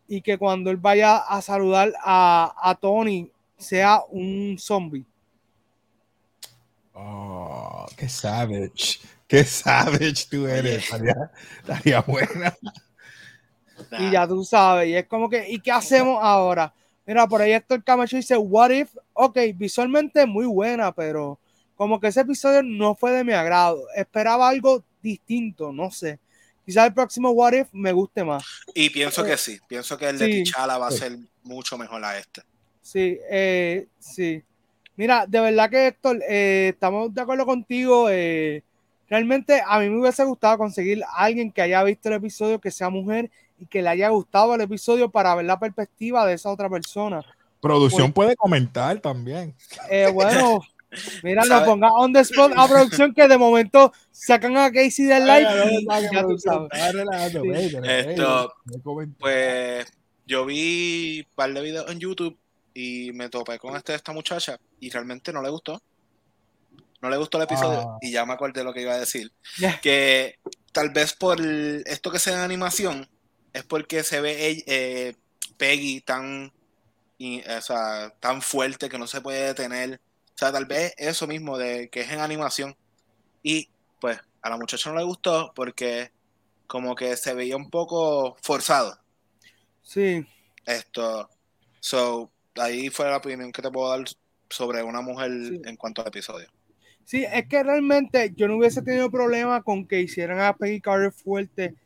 [0.08, 5.06] Y que cuando él vaya a saludar a, a Tony sea un zombie.
[6.94, 9.00] Oh, qué savage.
[9.26, 10.84] Qué savage tú eres.
[11.60, 12.54] Estaría, buena.
[13.98, 16.72] Y ya tú sabes, y es como que, ¿y qué hacemos ahora?
[17.06, 21.38] Mira, por ahí Héctor Camacho dice, What If, ok, visualmente muy buena, pero
[21.74, 23.82] como que ese episodio no fue de mi agrado.
[23.96, 26.18] Esperaba algo distinto, no sé.
[26.64, 28.44] Quizás el próximo What If me guste más.
[28.74, 30.42] Y pienso que sí, pienso que el de Sí.
[30.44, 32.42] T'Challa va a ser mucho mejor a este.
[32.80, 34.42] Sí, eh, sí.
[34.96, 38.08] Mira, de verdad que Héctor, eh, estamos de acuerdo contigo.
[38.10, 38.62] eh,
[39.08, 42.70] realmente a mí me hubiese gustado conseguir a alguien que haya visto el episodio, que
[42.70, 46.50] sea mujer y que le haya gustado el episodio para ver la perspectiva de esa
[46.50, 47.22] otra persona.
[47.60, 49.54] Producción Pues- puede comentar también.
[49.90, 50.60] Eh, bueno,
[51.22, 55.26] mira, no ponga on the spot a producción que de momento sacan a Casey del
[55.26, 55.48] live
[58.10, 58.54] Esto.
[59.18, 59.86] Pues
[60.26, 62.38] yo vi un par de videos en YouTube
[62.74, 65.80] y me topé con este, esta muchacha y realmente no le gustó.
[67.00, 67.98] No le gustó el episodio Ah.
[68.00, 69.32] y ya me acordé de lo que iba a decir.
[69.82, 70.38] Que
[70.72, 73.08] tal vez por el- esto que sea en animación
[73.52, 75.14] es porque se ve ella- eh,
[75.56, 76.52] Peggy tan,
[77.18, 80.00] y- o sea, tan fuerte que no se puede detener.
[80.42, 82.74] O sea, tal vez eso mismo de que es en animación.
[83.44, 83.68] Y
[84.00, 86.10] pues a la muchacha no le gustó porque
[86.66, 88.98] como que se veía un poco forzado
[89.82, 90.26] Sí,
[90.66, 91.30] esto.
[91.78, 94.04] So, ahí fue la opinión que te puedo dar
[94.50, 95.60] sobre una mujer Sí.
[95.64, 96.48] en cuanto al episodio.
[97.04, 101.12] sí, es que realmente yo no hubiese tenido problema con que hicieran a Peggy Carter
[101.12, 101.76] fuerte.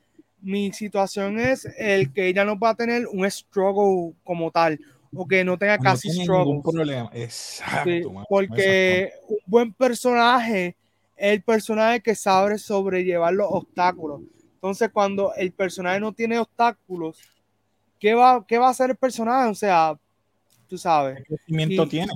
[0.41, 4.81] Mi situación es el que ella no va a tener un struggle como tal
[5.17, 7.11] o que no tenga No casi ningún problema.
[7.13, 10.77] Exacto, Sí, mano, porque un buen personaje
[11.17, 14.21] es el personaje que sabe sobrellevar los obstáculos.
[14.55, 17.19] Entonces, cuando el personaje no tiene obstáculos,
[17.99, 19.49] ¿qué va, qué va a hacer el personaje?
[19.49, 19.99] O sea,
[20.69, 21.19] tú sabes.
[21.19, 22.13] ¿Qué crecimiento Y- tiene?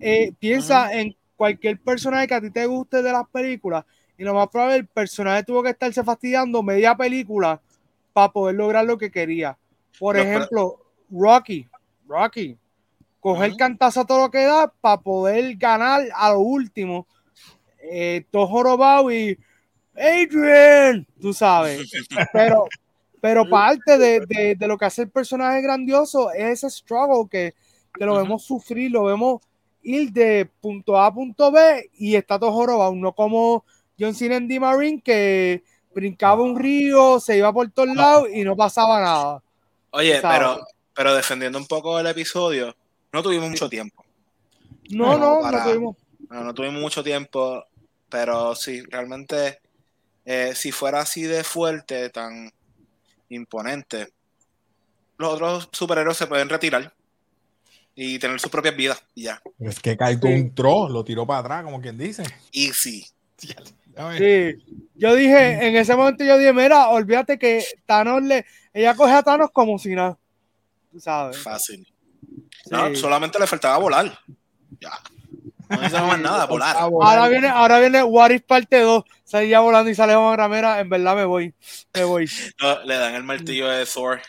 [0.00, 3.84] Eh, piensa en cualquier personaje que a ti te guste de las películas
[4.18, 7.60] y lo más probable el personaje tuvo que estarse fastidiando media película
[8.12, 9.56] para poder lograr lo que quería.
[9.98, 10.80] Por ejemplo,
[11.10, 11.66] Rocky,
[12.06, 12.56] Rocky,
[13.20, 13.56] coger Ujú.
[13.58, 17.06] cantazo a todo lo que da para poder ganar a lo último.
[17.82, 19.38] Eh, todo jorobado y
[19.94, 21.82] Adrian, tú sabes.
[22.32, 22.64] Pero,
[23.20, 27.54] pero parte de, de- de lo que hace el personaje grandioso es ese struggle que,
[27.98, 29.40] que lo vemos sufrir, lo vemos
[29.82, 33.64] ir de punto A a punto B y está todo jorobado, no como
[33.98, 34.58] John Cena en D.
[34.60, 35.62] Marine que
[35.94, 39.42] brincaba un río, se iba por todos lados y no pasaba nada.
[39.90, 40.38] Oye, Sabes.
[40.38, 42.74] pero, pero defendiendo un poco el episodio,
[43.12, 44.04] no tuvimos mucho tiempo.
[44.90, 45.96] No, No, no, para- no tuvimos.
[46.30, 47.64] No, no tuvimos mucho tiempo,
[48.08, 49.60] pero sí, realmente,
[50.24, 52.50] eh, si fuera así de fuerte, tan
[53.28, 54.08] imponente,
[55.18, 56.92] los otros superhéroes se pueden retirar
[57.94, 59.40] y tener sus propias vidas y ya.
[59.60, 60.32] Es que Kaito Sí.
[60.32, 62.24] entró, lo tiró para atrás, como quien dice.
[62.52, 63.06] Easy.
[63.88, 64.18] Dame.
[64.18, 64.64] Sí.
[64.96, 69.22] Yo dije, en ese momento yo dije, mira, olvídate que Thanos le, ella coge a
[69.22, 70.18] Thanos como si nada.
[70.94, 71.38] Tú sabes.
[71.38, 71.84] Fácil.
[72.70, 74.16] No, solamente le faltaba volar.
[74.80, 74.92] Ya.
[75.68, 76.76] No necesitaba más nada, volar.
[76.78, 76.82] Ah.
[76.84, 79.02] Ahora viene, ahora viene What If parte 2.
[79.24, 80.78] Sale ya volando y sale Juan Ramera.
[80.78, 81.52] En verdad me voy.
[81.92, 82.30] Me voy.
[82.62, 84.20] No, le dan el martillo de Thor.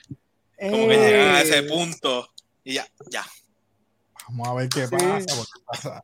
[0.59, 2.29] Como que Eh, llegan a ese punto
[2.63, 3.23] y ya, ya.
[4.29, 4.95] Vamos a ver qué Sí.
[4.97, 5.35] pasa.
[5.35, 6.03] porque pasa.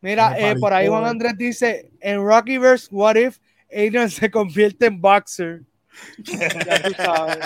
[0.00, 3.36] Mira, eh, por ahí Juan Andrés dice: En Rockyverse, What If
[3.70, 5.60] Adrian se convierte en boxer?
[6.18, 7.38] ya tú sabes.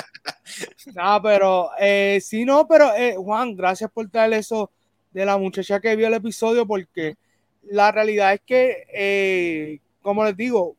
[0.95, 4.71] No, pero eh, sí, no, pero eh, Juan, gracias por traer eso
[5.13, 7.17] de la muchacha que vio el episodio, porque
[7.63, 10.77] la realidad es que, eh, como les digo,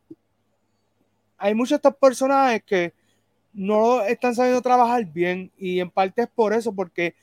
[1.38, 2.94] hay muchos de estos personajes que
[3.54, 7.16] no están sabiendo trabajar bien y en parte es por eso, porque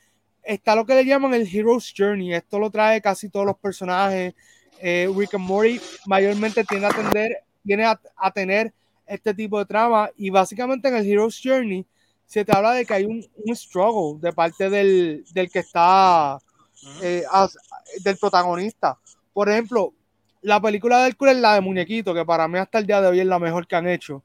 [0.43, 2.33] está lo que le llaman el Hero's Journey.
[2.33, 4.33] Esto lo trae casi todos los personajes.
[4.79, 8.73] Eh, Rick and Morty mayormente tiene a, atender, tiene a tener
[9.05, 11.85] este tipo de trama y básicamente en el Hero's Journey
[12.25, 16.39] se te habla de que hay un, un struggle de parte del, del que está
[17.01, 17.57] eh, as-
[18.03, 18.97] del protagonista.
[19.33, 19.93] Por ejemplo,
[20.41, 23.19] la película de Hércules, la de Muñequito, que para mí hasta el día de hoy
[23.19, 24.23] es la mejor que han hecho.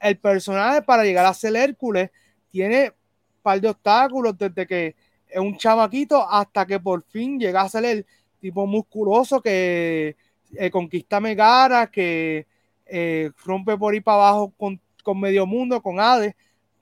[0.00, 2.10] El personaje para llegar a ser Hércules
[2.50, 4.96] tiene un par de obstáculos desde que
[5.28, 8.06] es un chamaquito hasta que por fin llega a ser el
[8.40, 10.16] tipo musculoso que
[10.54, 12.46] eh, conquista Megara, que
[12.90, 16.34] eh, rompe por ahí para abajo con, con medio mundo, con Hades.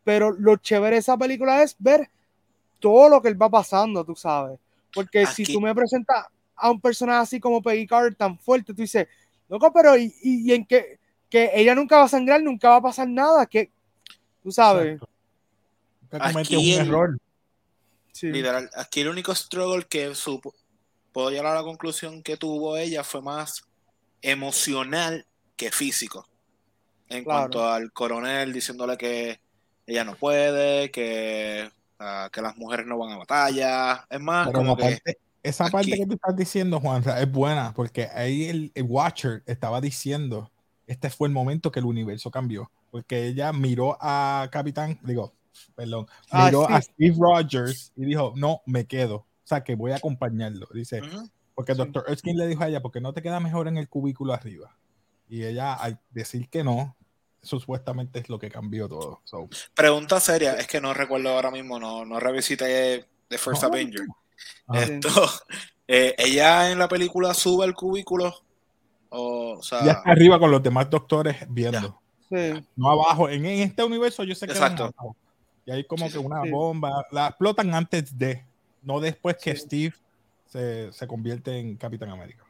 [0.04, 2.10] Pero lo chévere de esa película es ver
[2.80, 4.58] todo lo que él va pasando, tú sabes.
[4.94, 8.72] Porque si Aquí- tú me presentas a un personaje así como Peggy Carter tan fuerte,
[8.72, 9.06] tú dices,
[9.48, 10.98] loco, pero ¿y, y, y en qué?
[11.28, 13.70] Que ella nunca va a sangrar, nunca va a pasar nada, que
[14.42, 14.98] tú sabes.
[16.10, 17.18] Aquí un el- error.
[18.12, 18.28] Sí.
[18.32, 20.54] Literal, aquí el único struggle que supo,
[21.12, 23.62] puedo llegar a la conclusión que tuvo ella fue más
[24.22, 25.24] emocional
[25.58, 26.26] que físico.
[27.10, 27.40] En Claro.
[27.40, 29.40] cuanto al coronel diciéndole que
[29.86, 34.06] ella no puede, que, ah, que las mujeres no van a batalla.
[34.08, 37.30] Es más, Pero como que parte- esa aquí- parte que tú estás diciendo, Juan, es
[37.32, 40.50] buena, porque ahí el, el Watcher estaba diciendo,
[40.86, 45.32] este fue el momento que el universo cambió, porque ella miró a Capitán, digo,
[45.74, 46.72] perdón, Ah, miró sí.
[46.74, 51.00] a Steve Rogers y dijo, no, me quedo, o sea, que voy a acompañarlo, dice,
[51.54, 51.78] porque Sí.
[51.78, 52.04] Dr.
[52.06, 54.76] Erskine le dijo a ella, porque no te queda mejor en el cubículo arriba?
[55.28, 56.96] Y ella, al decir que no,
[57.42, 59.20] eso supuestamente es lo que cambió todo.
[59.24, 63.68] So, pregunta seria, es que no recuerdo ahora mismo, no, no revisité The First No,
[63.68, 64.06] Avenger.
[64.66, 64.80] Ah.
[64.82, 65.08] Esto,
[65.88, 68.34] eh, ella en la película sube al cubículo,
[69.10, 72.00] o, o sea, ya está arriba con los demás doctores viendo.
[72.28, 72.62] Sí.
[72.76, 73.28] no abajo.
[73.28, 74.92] En, en este universo yo sé que Exacto.
[75.64, 76.50] Y hay como Sí, que una Sí.
[76.50, 77.06] bomba.
[77.10, 78.44] La explotan antes de,
[78.82, 79.54] no después que.
[79.56, 79.94] Steve
[80.46, 82.44] se, se convierte en Capitán América.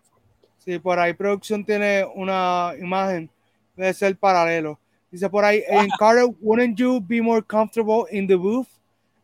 [0.69, 3.31] Sí, por ahí producción tiene una imagen,
[3.75, 4.79] debe ser paralelo.
[5.11, 8.69] Dice por ahí, en Carter, wouldn't you be more comfortable in the booth?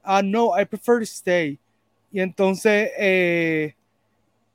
[0.03, 1.59] Uh, no, I prefer to stay.
[2.11, 3.74] Y entonces, eh,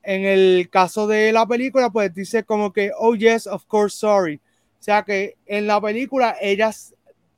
[0.02, 4.40] en el caso de la película, pues dice como que, oh yes, of course, sorry.
[4.80, 6.72] O sea que en la película ella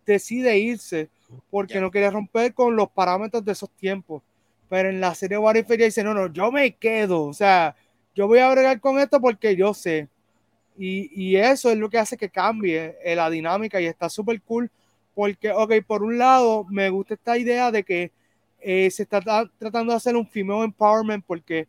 [0.07, 1.11] decide irse
[1.51, 1.83] porque Ya.
[1.83, 4.23] no quiere romper con los parámetros de esos tiempos.
[4.71, 7.25] Pero en la serie ella dice, no, no, yo me quedo.
[7.25, 7.77] O sea,
[8.15, 10.09] yo voy a bregar con esto porque yo sé.
[10.77, 14.41] Y, y eso es lo que hace que cambie eh, la dinámica y está súper
[14.43, 14.71] cool
[15.15, 18.11] porque, ok, por un lado me gusta esta idea de que
[18.61, 21.69] eh, se está tra- tratando de hacer un female empowerment porque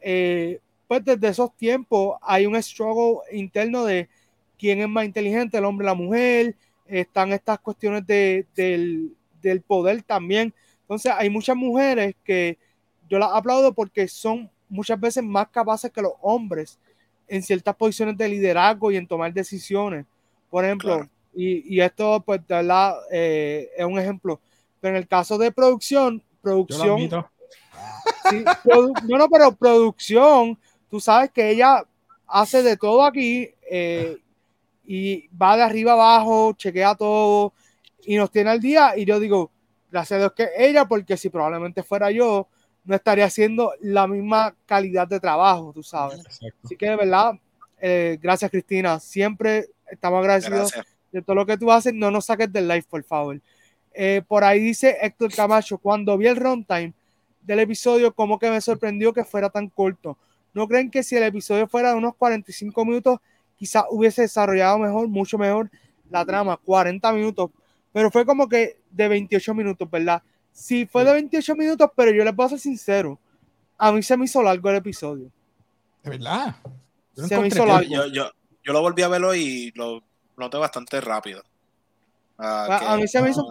[0.00, 4.08] eh, pues desde esos tiempos hay un struggle interno de
[4.58, 6.54] quién es más inteligente, el hombre o la mujer,
[6.86, 9.12] están estas cuestiones de, del,
[9.42, 10.54] del poder también.
[10.82, 12.58] Entonces hay muchas mujeres que
[13.08, 16.78] yo las aplaudo porque son muchas veces más capaces que los hombres
[17.28, 20.06] en ciertas posiciones de liderazgo y en tomar decisiones.
[20.50, 21.10] Por ejemplo, Claro.
[21.34, 24.40] y, y esto pues de verdad eh, es un ejemplo.
[24.80, 27.28] Pero en el caso de producción, producción, admito.
[28.30, 30.58] sí, produ- no, no, pero producción,
[30.88, 31.84] tú sabes que ella
[32.28, 34.16] hace de todo aquí eh,
[34.84, 37.52] y va de arriba abajo, chequea todo
[38.04, 38.96] y nos tiene al día.
[38.96, 39.50] Y yo digo,
[39.90, 42.46] gracias a Dios que ella, porque si probablemente fuera yo,
[42.86, 46.20] no estaría haciendo la misma calidad de trabajo, tú sabes.
[46.20, 46.58] Exacto.
[46.64, 47.32] Así que de verdad,
[47.80, 50.96] eh, gracias Cristina, siempre estamos agradecidos gracias.
[51.12, 53.40] de todo lo que tú haces, no nos saques del live, por favor.
[53.92, 56.94] Eh, por ahí dice Héctor Camacho, cuando vi el runtime
[57.42, 60.16] del episodio, como que me sorprendió que fuera tan corto.
[60.54, 63.18] ¿No creen que si el episodio fuera de unos 45 minutos,
[63.56, 65.70] quizás hubiese desarrollado mejor, mucho mejor
[66.08, 66.56] la trama?
[66.56, 67.50] 40 minutos,
[67.92, 70.22] pero fue como que de 28 minutos, ¿verdad?
[70.58, 73.18] Sí, fue de 28 minutos, pero yo les voy a ser sincero,
[73.76, 75.30] a mí se me hizo largo el episodio.
[76.02, 76.56] De verdad.
[77.14, 77.90] Yo no Se me hizo que- largo.
[77.90, 78.30] Yo, yo,
[78.64, 80.02] yo lo volví a verlo y lo
[80.38, 81.42] noté bastante rápido.
[82.38, 83.46] Ah, A- que- a mí se me hizo-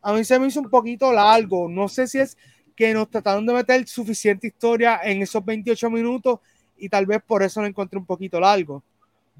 [0.00, 1.68] a mí se me hizo un poquito largo.
[1.68, 2.36] No sé si es
[2.76, 6.38] que nos trataron de meter suficiente historia en esos 28 minutos
[6.76, 8.82] y tal vez por eso lo encontré un poquito largo.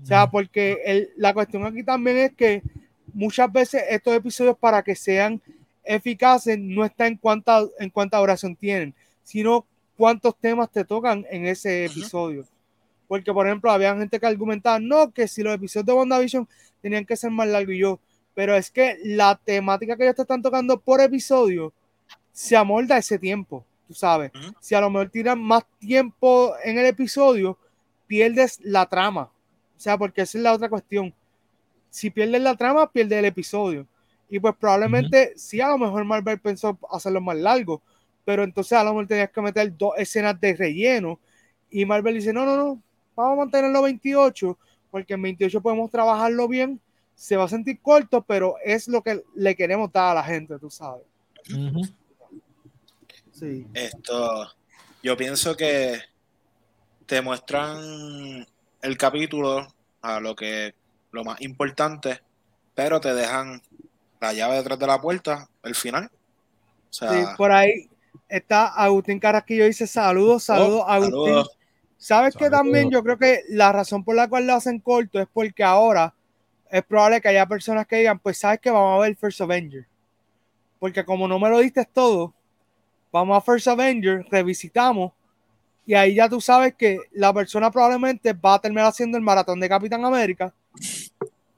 [0.03, 2.63] O sea, porque el- la cuestión aquí también es que
[3.15, 5.41] muchas veces estos episodios para que sean
[5.85, 9.67] eficaces no está en cuánta, en cuánta duración tienen, sino
[9.97, 12.45] cuántos temas te tocan en ese episodio.
[13.09, 16.49] Porque, por ejemplo, había gente que argumentaba, no, que si los episodios de WandaVision
[16.81, 18.01] tenían que ser más largos y yo,
[18.35, 21.73] pero es que la temática que ellos te están tocando por episodio
[22.33, 24.33] se amolda ese tiempo, tú sabes.
[24.61, 27.59] Si a lo mejor tiran más tiempo en el episodio,
[28.07, 29.31] pierdes la trama.
[29.77, 31.13] O sea, porque esa es la otra cuestión.
[31.91, 33.87] Si pierdes la trama, pierdes el episodio.
[34.33, 37.83] Y pues probablemente sí, a lo mejor Marvel pensó hacerlo más largo,
[38.25, 41.21] pero entonces a lo mejor tenías que meter dos escenas de relleno.
[41.69, 42.83] Y Marvel dice, no, no, no,
[43.15, 44.59] vamos a mantenerlo 28,
[44.91, 46.81] porque en 28 podemos trabajarlo bien.
[47.15, 50.59] Se va a sentir corto, pero es lo que le queremos dar a la gente,
[50.59, 51.05] tú sabes.
[53.33, 53.67] Sí.
[53.75, 54.51] Esto,
[55.03, 55.99] yo pienso que
[57.05, 58.47] te muestran
[58.81, 59.69] el capítulo
[60.01, 60.75] a lo que
[61.11, 62.23] lo más importante,
[62.75, 63.61] pero te dejan
[64.23, 66.11] la llave detrás de la puerta, el final.
[66.91, 67.89] O sea, Sí, por ahí
[68.29, 71.15] está Agustín Carrasquillo dice saludos, saludos, oh, Agustín.
[71.25, 71.51] saludos.
[71.99, 72.59] Sabes que Saludos.
[72.61, 76.15] también yo creo que la razón por la cual lo hacen corto es porque ahora
[76.71, 79.87] es probable que haya personas que digan, pues sabes que vamos a ver First Avenger.
[80.79, 82.33] Porque como no me lo diste todo,
[83.13, 85.13] vamos a First Avenger, revisitamos
[85.87, 89.59] y ahí ya tú sabes que la persona probablemente va a terminar haciendo el maratón
[89.61, 90.53] de Capitán América.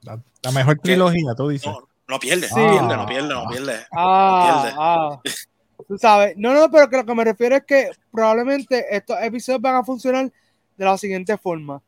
[0.02, 1.66] La, la mejor trilogía, tú dices.
[1.72, 2.54] No, no pierde, Sí.
[2.56, 3.86] no pierde, no pierde, no pierde.
[3.92, 4.76] Ah, Pierde.
[4.78, 5.20] ah.
[5.88, 9.60] Tú sabes, no, no, pero que lo que me refiero es que probablemente estos episodios
[9.60, 10.32] van a funcionar
[10.76, 11.82] de la siguiente forma.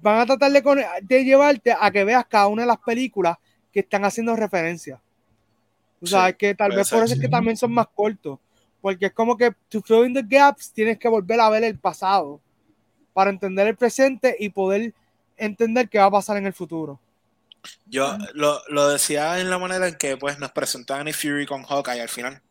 [0.00, 3.36] Van a tratar de, llevarte a que veas cada una de las películas
[3.72, 5.00] que están haciendo referencia.
[6.00, 8.38] O sea, Sí, que tal vez por eso es que también son más cortos.
[8.80, 11.78] Porque es como que to fill in the gaps tienes que volver a ver el
[11.78, 12.40] pasado
[13.12, 14.92] para entender el presente y poder
[15.36, 16.98] entender qué va a pasar en el futuro.
[17.86, 21.62] Yo lo, lo decía en la manera en que pues nos presentaban a Fury con
[21.64, 22.42] Hawkeye al final.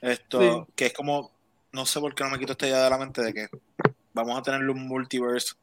[0.00, 0.72] Esto, Sí.
[0.74, 1.30] que es como,
[1.72, 3.48] no sé por qué no me quito esta idea de la mente de que
[4.12, 5.54] vamos a tener un multiverse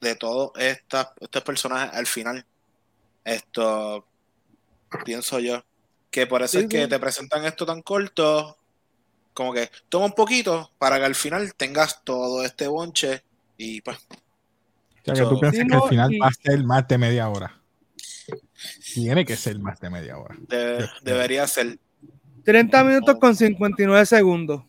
[0.00, 2.44] de todos estas- estos personajes al final.
[3.24, 4.06] Esto,
[5.04, 5.62] pienso yo.
[6.10, 6.88] Que por eso Sí, es que sí.
[6.88, 8.58] te presentan esto tan corto,
[9.34, 13.22] como que toma un poquito para que al final tengas todo este bonche
[13.56, 16.32] y pues O sea, que tú piensas Sí, que al no, final y- va a
[16.32, 17.59] ser más de media hora.
[18.94, 20.36] Tiene que ser más de media hora.
[20.48, 21.78] de- debería ser
[22.44, 24.62] 30 minutos con 59 segundos.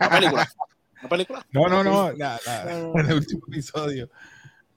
[0.00, 0.48] una película.
[1.00, 1.46] Una película.
[1.52, 2.12] No, no, no.
[2.12, 2.38] la-
[2.94, 4.08] el último episodio.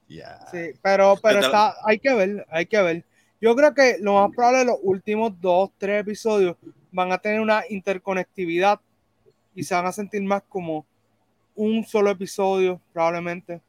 [0.08, 0.38] Ya.
[0.50, 3.04] Sí, pero, pero está, hay que ver, hay que ver.
[3.40, 6.56] Yo creo que lo más probable los últimos dos, tres episodios
[6.92, 8.80] van a tener una interconectividad
[9.54, 10.86] y se van a sentir más como
[11.54, 13.60] un solo episodio, probablemente.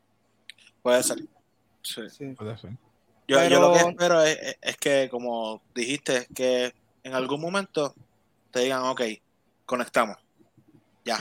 [0.82, 1.20] Puede ser.
[1.82, 2.02] Sí.
[2.10, 2.26] Sí.
[2.38, 2.72] Puede ser.
[3.28, 6.74] Yo, yo lo que espero es, es- que, como dijiste, que
[7.04, 7.94] en algún momento
[8.52, 9.02] te digan, ok,
[9.66, 10.18] conectamos.
[11.04, 11.20] Ya.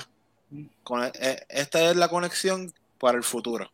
[0.83, 3.71] Con- eh, esta es la conexión para el futuro.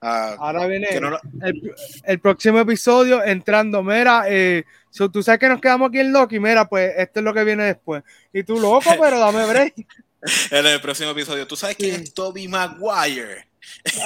[0.00, 3.84] Ah, Ahora viene que no lo- el, el próximo episodio entrando.
[3.84, 6.40] Mira, eh, so, tú sabes que nos quedamos aquí en Loki.
[6.40, 8.02] Mira, pues esto es lo que viene después.
[8.32, 9.74] Y tú, loco, pero dame break.
[10.50, 11.46] en el próximo episodio.
[11.46, 12.02] ¿Tú sabes quién Sí.
[12.02, 13.46] es Toby Maguire?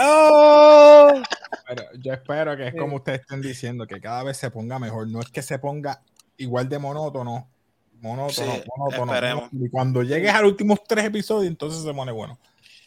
[0.01, 1.23] ¡Oh!
[1.69, 5.09] Pero yo espero que es como ustedes estén diciendo, que cada vez se ponga mejor.
[5.09, 6.01] No es que se ponga
[6.37, 7.49] igual de monótono.
[8.01, 9.13] Monótono, Sí, monótono.
[9.15, 9.51] esperemos.
[9.53, 12.39] Y cuando llegues a los últimos tres episodios, entonces se pone bueno.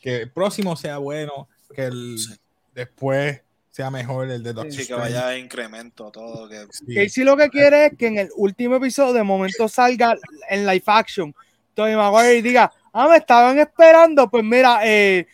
[0.02, 2.36] Que el próximo sea bueno, que el Sí.
[2.74, 3.42] después
[3.72, 6.48] sea mejor el de Doctor Sí, que vaya a incremento todo.
[6.48, 6.66] Que...
[6.72, 6.94] Sí.
[6.94, 10.16] Casey lo que quiere es que en el último episodio de momento salga
[10.50, 11.34] en live action
[11.74, 15.28] Tony Maguire y diga, ah, me estaban esperando, pues mira, eh,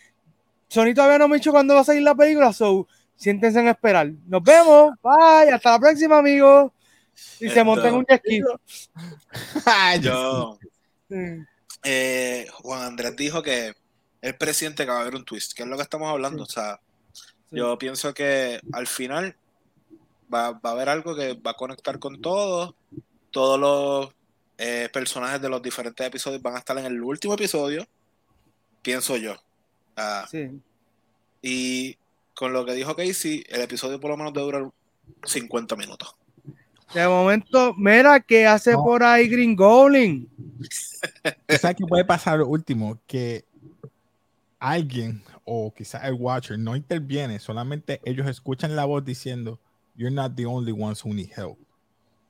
[0.68, 2.86] Sony todavía no me ha dicho cuándo va a salir la película, so
[3.16, 4.10] siéntense en esperar.
[4.26, 6.72] Nos vemos, bye, hasta la próxima, amigos.
[7.36, 8.40] Y se Esto- monta en un jet ski.
[9.66, 10.58] Ay, Yo,
[11.82, 13.74] eh, Juan Andrés dijo que
[14.20, 16.42] el presidente que va a haber un twist, que es lo que estamos hablando.
[16.42, 16.80] O sea,
[17.12, 17.56] Sí.
[17.56, 19.36] yo pienso que al final
[20.32, 22.74] va, va a haber algo que va a conectar con todos.
[23.30, 24.10] Todos los
[24.58, 27.86] eh, personajes de los diferentes episodios van a estar en el último episodio,
[28.82, 29.36] pienso yo.
[29.96, 30.50] Ah, Sí.
[31.42, 31.96] y
[32.34, 34.70] con lo que dijo Casey, el episodio por lo menos debe durar
[35.24, 36.14] 50 minutos.
[36.94, 38.84] De momento, mira, ¿qué hace No.
[38.84, 40.28] por ahí Green Goblin?
[41.48, 42.98] ¿Sabes qué puede pasar lo último?
[43.06, 43.44] Que
[44.58, 49.58] alguien o quizás el Watcher no interviene, solamente ellos escuchan la voz diciendo,
[49.94, 51.58] You're not the only ones who need help.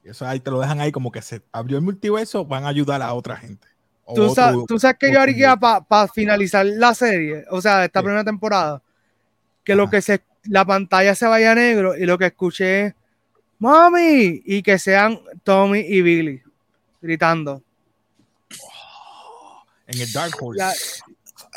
[0.05, 2.69] Y eso ahí te lo dejan ahí como que se abrió el multiverso, van a
[2.69, 3.67] ayudar a otra gente.
[4.15, 8.01] ¿Tú, otro- sabes, tú sabes que yo haría para finalizar la serie, o sea, esta
[8.01, 8.05] Sí.
[8.05, 8.81] primera temporada,
[9.65, 12.95] que lo que se, la pantalla se vaya a negro y lo que escuché es
[13.59, 14.43] ¡Mami!
[14.45, 16.43] Y que sean Tommy y Billy
[17.01, 17.63] gritando.
[19.87, 21.01] en el Dark Horse.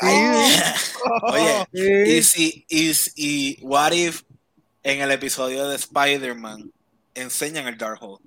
[1.22, 2.16] Oye, Sí.
[2.16, 4.22] y si, y, y what if
[4.82, 6.72] en el episodio de Spider-Man
[7.14, 8.20] enseñan el Darkhold?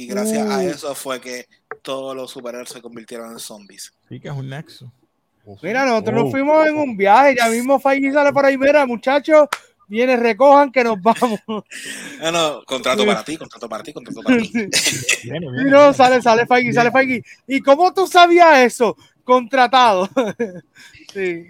[0.00, 1.46] Y gracias a eso fue que
[1.82, 3.92] todos los superhéroes se convirtieron en zombies.
[4.08, 4.92] Sí, que es un nexo.
[5.44, 5.60] Uf.
[5.60, 6.22] Mira, nosotros Oh.
[6.22, 9.48] nos fuimos en un viaje, ya mismo Feige sale por ahí, mira, muchachos,
[9.88, 11.40] viene, recojan que nos vamos.
[12.22, 14.52] Ah, no, contrato para ti, contrato para ti, contrato para ti.
[15.66, 17.24] No, sale, sale Feige, sale Feige.
[17.48, 18.96] ¿Y cómo tú sabías eso?
[19.24, 20.08] Contratado.
[21.12, 21.46] sí.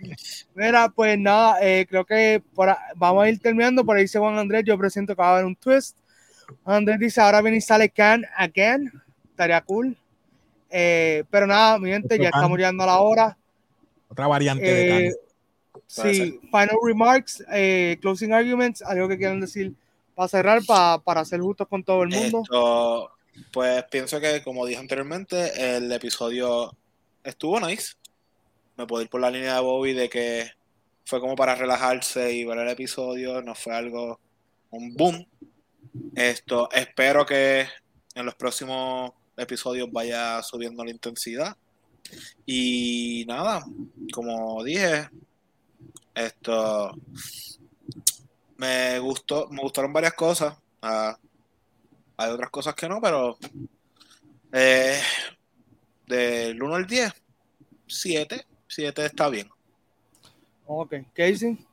[0.54, 3.84] Mira, pues nada, eh, creo que por a- vamos a ir terminando.
[3.84, 5.98] Por ahí dice Juan Andrés, yo presento que va a haber un twist.
[6.64, 8.90] Andrés dice, ahora viene y sale Can again.
[9.30, 9.96] Estaría cool.
[10.70, 13.38] Eh, pero nada, mi gente, ya estamos llegando a la hora.
[14.08, 15.18] Otra variante de Eh, Khan.
[15.96, 19.72] Puede sí, final remarks, eh, closing arguments, algo que quieran decir
[20.14, 22.42] para cerrar, pa- para ser justos con todo el mundo.
[22.42, 23.10] Esto,
[23.52, 26.76] pues pienso que, como dije anteriormente, el episodio
[27.24, 27.94] estuvo nice.
[28.76, 30.50] Me puedo ir por la línea de Bobby de que
[31.04, 34.20] fue como para relajarse y ver el episodio, no fue algo,
[34.70, 35.26] un boom.
[36.14, 37.66] Esto, espero que
[38.14, 41.56] en los próximos episodios vaya subiendo la intensidad.
[42.46, 43.64] Y nada,
[44.12, 45.08] como dije,
[46.14, 46.92] esto
[48.56, 50.56] me gustó, me gustaron varias cosas.
[50.82, 51.16] Ah,
[52.16, 53.38] hay otras cosas que no, pero
[54.52, 55.00] eh,
[56.06, 57.12] del 1 al 10,
[57.86, 59.48] 7, 7 está bien.
[60.66, 61.67] Ok, Casey.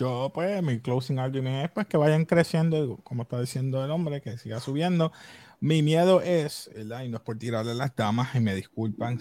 [0.00, 4.22] Yo, pues, mi closing argument es pues que vayan creciendo, como está diciendo el hombre,
[4.22, 5.12] que siga subiendo.
[5.60, 7.02] Mi miedo es, ¿verdad?
[7.02, 9.20] y no es por tirarle a las damas, y me disculpan,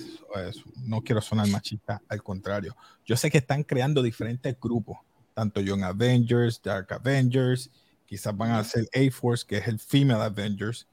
[0.85, 2.77] no quiero sonar machista, al contrario.
[3.05, 4.99] Yo sé que están creando diferentes grupos,
[5.33, 7.69] tanto Young Avengers, Dark Avengers,
[8.05, 10.87] quizás van a hacer A-Force, que es el Female Avengers.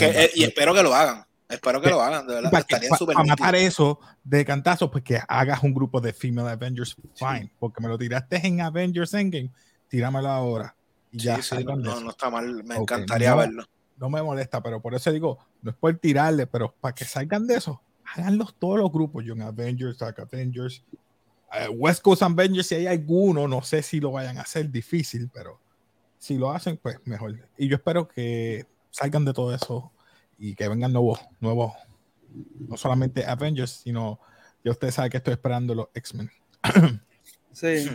[0.00, 1.26] Eh, y espero que lo hagan.
[1.48, 2.50] Espero que lo hagan, de verdad.
[2.50, 7.52] Para, matar eso de cantazo, pues que hagas un grupo de Female Avengers, fine.
[7.58, 9.52] Porque me lo tiraste en Avengers Endgame,
[9.88, 10.74] tíramelo ahora.
[11.12, 13.64] Y ya no, no, está mal, me encantaría verlo.
[13.96, 17.46] No me molesta, pero por eso digo, no es por tirarle, pero para que salgan
[17.46, 17.80] de eso,
[18.14, 20.84] háganlos todos los grupos, Young Avengers, Dark Avengers,
[21.52, 25.30] eh, West Coast Avengers, si hay alguno, no sé si lo vayan a hacer difícil,
[25.32, 25.60] pero
[26.18, 27.48] si lo hacen, pues mejor.
[27.56, 29.92] Y yo espero que salgan de todo eso
[30.38, 31.72] y que vengan nuevos, nuevos,
[32.68, 34.20] no solamente Avengers, sino
[34.64, 36.30] ya ustedes saben que estoy esperando los X-Men.
[37.52, 37.88] sí.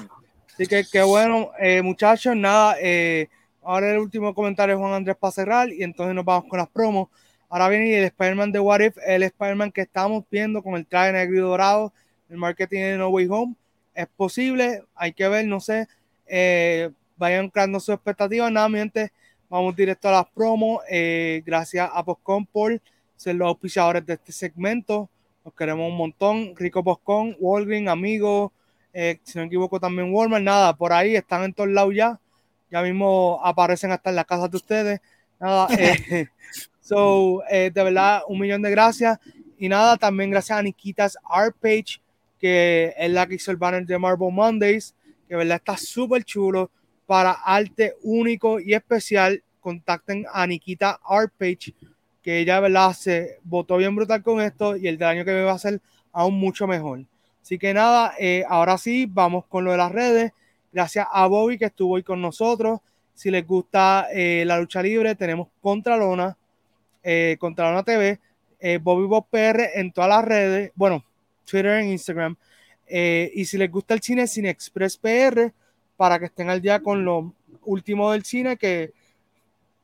[0.54, 3.30] Así que qué bueno, eh, muchachos, nada, eh,
[3.64, 6.70] ahora el último comentario de Juan Andrés para cerrar y entonces nos vamos con las
[6.70, 7.10] promos.
[7.50, 11.12] Ahora viene el Spider-Man de What If, el Spider-Man que estamos viendo con el traje
[11.14, 11.94] negro y dorado,
[12.30, 13.56] el marketing de No Way Home.
[13.94, 15.88] Es posible, hay que ver, no sé,
[16.28, 19.12] eh, vayan creando sus expectativas, nada, mientras
[19.52, 20.82] Vamos directo a las promos.
[20.90, 22.82] Eh, gracias a Postcon por
[23.18, 25.10] ser los auspiciadores de este segmento.
[25.44, 26.56] Los queremos un montón.
[26.56, 28.54] Rico Postcon, Walgreens, amigos.
[28.94, 30.42] Eh, si no me equivoco, también Walmart.
[30.42, 32.18] Nada, por ahí están en todos lados ya.
[32.72, 35.02] Ya mismo aparecen hasta en las casas de ustedes.
[35.38, 36.28] Nada, eh,
[36.80, 39.20] so, de verdad, un millón de gracias.
[39.58, 42.02] Y nada, también gracias a Nikitas Art Page,
[42.40, 44.96] que es la que hizo el banner de Marble Mondays,
[45.28, 46.72] que verdad está súper chulo
[47.06, 51.74] para arte único y especial, contacten a Nikita Art Page,
[52.22, 52.94] que ella ¿verdad?
[52.94, 55.82] se votó bien brutal con esto y el del año que me va a ser
[56.12, 57.06] aún mucho mejor.
[57.42, 60.32] Así que nada, eh, ahora sí, vamos con lo de las redes.
[60.72, 62.80] Gracias a Bobby que estuvo hoy con nosotros.
[63.14, 66.38] Si les gusta eh, la lucha libre, tenemos Contralona,
[67.04, 68.20] eh, Contralona TV,
[68.82, 71.04] Bobby Bob PR en todas las redes, bueno,
[71.46, 72.36] Twitter e Instagram.
[72.88, 75.52] y si les gusta el cine, Cine Express PR,
[76.02, 77.32] para que estén al día con lo
[77.64, 78.92] último del cine, que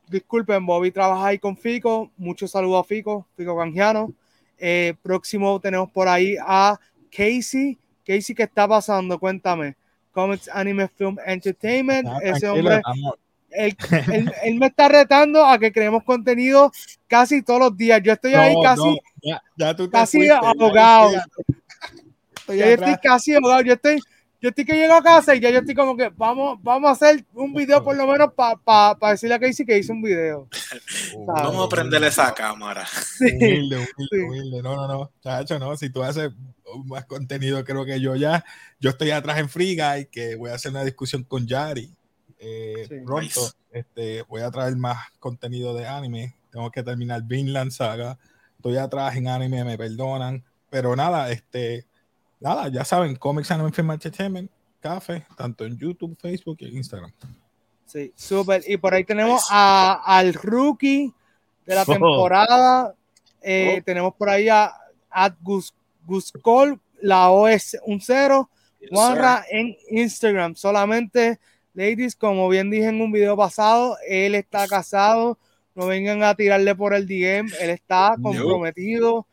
[0.08, 4.12] disculpen, Bobby trabaja ahí con Fico, muchos saludos a Fico, Fico Canjiano.
[4.58, 6.76] Eh, próximo tenemos por ahí a
[7.08, 7.78] Casey.
[8.04, 9.16] Casey, ¿qué está pasando?
[9.16, 9.76] Cuéntame.
[10.10, 12.08] Comics Anime Film Entertainment.
[12.08, 12.82] Ah, Ese hombre,
[13.50, 13.76] él,
[14.58, 16.72] me está retando a que creemos contenido
[17.06, 18.02] casi todos los días.
[18.02, 18.98] Yo estoy ahí casi,
[19.92, 21.12] casi ahogado.
[22.48, 23.62] yo estoy casi ahogado.
[23.62, 24.00] Yo estoy
[24.40, 26.92] yo estoy que llego a casa y ya yo estoy como que vamos, vamos a
[26.92, 28.56] hacer un video por lo menos para
[28.94, 30.48] pa, decirle a Casey que hice un video.
[31.26, 32.86] Vamos a prenderle esa cámara.
[33.20, 35.10] Humilde, humilde, No, no, no.
[35.22, 35.76] Chacho, no.
[35.76, 36.30] Si tú haces
[36.84, 38.44] más contenido, creo que yo ya,
[38.78, 41.90] yo estoy atrás en Free Guy, que voy a hacer una discusión con Yari.
[42.38, 46.34] Eh, pronto este, voy a traer más contenido de anime.
[46.50, 48.18] Tengo que terminar Vinland Saga.
[48.56, 50.44] Estoy atrás en anime, me perdonan.
[50.70, 51.86] Pero nada, este
[52.40, 57.12] nada, ya saben, Comics Anime Film Entertainment, Café, tanto en YouTube, Facebook e Instagram.
[57.86, 58.62] Sí, súper.
[58.66, 61.12] Y por ahí tenemos a, al rookie
[61.66, 61.92] de la oh.
[61.92, 62.94] temporada.
[63.40, 63.84] Eh, oh.
[63.84, 64.72] Tenemos por ahí a,
[65.10, 65.74] a Gus,
[66.04, 68.50] Guscol, la OS un cero.
[68.90, 70.54] Juanra en Instagram.
[70.54, 71.40] Solamente,
[71.74, 75.38] ladies, como bien dije en un video pasado, él está casado.
[75.74, 77.50] No vengan a tirarle por el DM.
[77.60, 79.26] Él está comprometido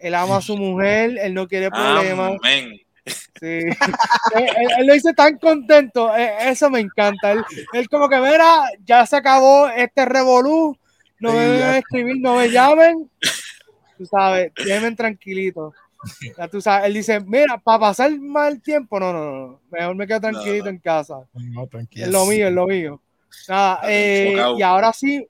[0.00, 2.32] él ama a su mujer, él no quiere problemas.
[2.42, 2.80] Amén.
[3.40, 3.46] Sí.
[3.46, 7.32] él, lo dice tan contento, e, eso me encanta.
[7.72, 10.76] Él, como que, mira, ya se acabó este revolú,
[11.18, 13.10] no me deben escribir, no me llamen.
[13.96, 15.72] Tú sabes, déjenme tranquilito.
[16.36, 20.06] Ya tú sabes, él dice, mira, para pasar mal tiempo, no, no, no, mejor me
[20.06, 21.20] quedo tranquilito en casa.
[21.34, 22.06] No, tranquilo.
[22.06, 23.02] Es lo mío, es lo mío.
[23.48, 25.26] Nada, eh, y ahora sí,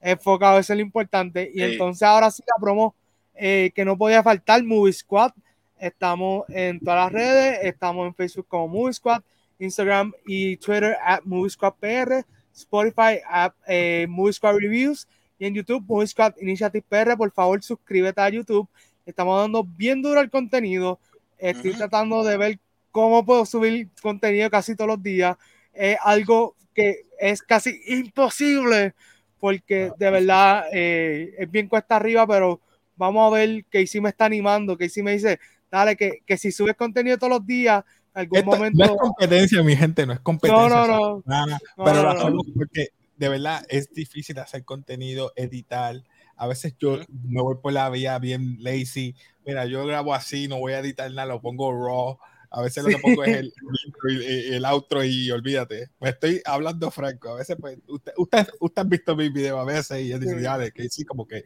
[0.00, 1.50] enfocado, eso es lo importante.
[1.54, 2.94] Y entonces ahora sí la promo
[3.34, 5.32] eh, que no podía faltar, Movie Squad.
[5.78, 9.22] Estamos en todas las redes, estamos en Facebook como Movie Squad,
[9.58, 12.24] Instagram y Twitter at Movie Squad PR,
[12.54, 15.08] Spotify at eh, Movie Squad Reviews
[15.38, 17.16] y en YouTube Movie Squad Initiative PR.
[17.16, 18.68] Por favor, suscríbete a YouTube.
[19.04, 21.00] Estamos dando bien duro el contenido.
[21.38, 22.58] Estoy tratando de ver
[22.92, 25.36] cómo puedo subir contenido casi todos los días.
[25.72, 28.94] Es algo que es casi imposible
[29.40, 32.60] porque de verdad eh, es bien cuesta arriba, pero
[32.96, 35.38] vamos a ver sí me está animando, que sí me dice,
[35.70, 37.84] dale, que, que si subes contenido todos los días,
[38.14, 38.78] algún momento...
[38.78, 40.68] No es competencia, mi gente, no es competencia.
[40.68, 41.58] No, no, no.
[41.84, 46.02] pero lo hacemos porque de verdad es difícil hacer contenido, editar.
[46.36, 49.14] A veces yo me voy por la vía bien lazy.
[49.46, 52.18] Mira, yo grabo así, no voy a editar nada, lo pongo raw.
[52.50, 53.52] A veces lo que pongo es el,
[54.08, 55.88] el, el, outro y olvídate.
[55.98, 57.30] Pues estoy hablando franco.
[57.30, 60.58] A veces, pues, usted, usted, usted ha visto mi video a veces y dice, ya,
[60.58, 61.44] de que sí, como que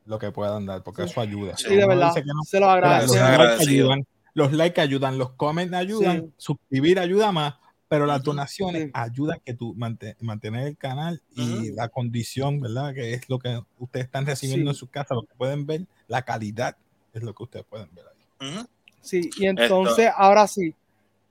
[0.05, 1.09] Lo que puedan dar, porque Sí.
[1.09, 1.57] eso ayuda.
[1.57, 4.05] Sí, de verdad, no, se los, agradecemos.
[4.33, 6.33] Los likes ayudan, los comments ayudan, Sí.
[6.37, 7.55] suscribir ayuda más,
[7.87, 8.91] pero las donaciones Sí.
[8.93, 12.93] ayudan que tú mante- mantener el canal y la condición, ¿verdad?
[12.93, 14.75] Que es lo que ustedes están recibiendo Sí.
[14.75, 16.77] en su casa, lo que pueden ver, la calidad
[17.13, 18.49] es lo que ustedes pueden ver ahí.
[18.51, 18.67] Ujú.
[19.01, 20.75] Sí, y entonces, ahora sí.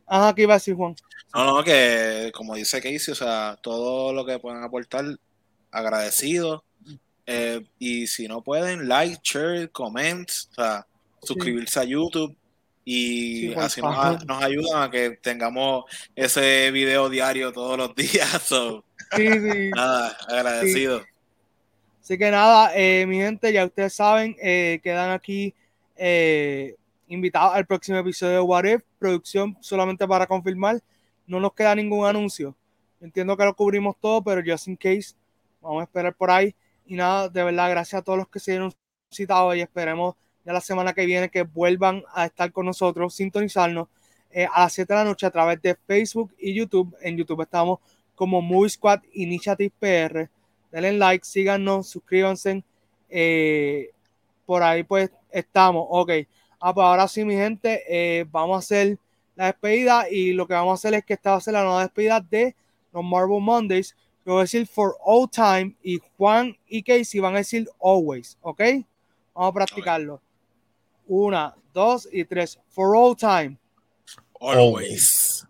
[0.07, 0.97] Ajá, ¿qué iba a decir Juan?
[1.35, 5.05] No, no, que como dice Casey, o sea, todo lo que puedan aportar,
[5.71, 6.65] agradecido.
[7.27, 10.87] Eh, y si no pueden, like, share, comments, o sea,
[11.23, 12.35] suscribirse a YouTube.
[12.91, 15.85] Y Sí, así nos, nos ayudan a que tengamos
[16.17, 18.43] ese video diario todos los días.
[18.43, 18.83] So,
[19.15, 19.71] Sí, sí.
[19.75, 21.03] nada, agradecido.
[22.03, 25.55] Así que nada, eh, mi gente, ya ustedes saben, eh, quedan aquí
[25.97, 26.77] eh,
[27.09, 30.81] invitados al próximo episodio de What If, producción solamente para confirmar,
[31.27, 32.57] no nos queda ningún anuncio.
[33.03, 35.15] Entiendo que lo cubrimos todo, pero just in case,
[35.61, 36.55] vamos a esperar por ahí.
[36.87, 38.73] Y nada, de verdad, gracias a todos los que se dieron
[39.11, 40.15] citados y esperemos
[40.49, 43.89] ya la semana que viene que vuelvan a estar con nosotros, sintonizarnos
[44.31, 46.97] eh, a las 7 de la noche a través de Facebook y YouTube.
[47.03, 47.81] En YouTube estamos
[48.15, 50.31] como Movie Squad Initiative PR
[50.71, 52.65] denle like, síganos, suscríbanse.
[53.11, 53.91] eh,
[54.47, 55.87] por ahí pues estamos.
[55.91, 56.11] Ok.
[56.61, 58.99] Ah, pues ahora sí, mi gente, eh, vamos a hacer
[59.37, 61.63] la despedida y lo que vamos a hacer es que esta va a ser la
[61.63, 62.57] nueva despedida de
[62.93, 63.95] los Marvel Mondays.
[64.25, 68.39] Yo voy a decir for all time y Juan y Casey van a decir always.
[68.41, 68.63] Ok.
[69.35, 70.23] Vamos a practicarlo.
[71.09, 72.59] Una, dos y tres.
[72.69, 73.59] For all time.
[74.41, 75.47] Always.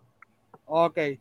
[0.65, 1.19] Ok.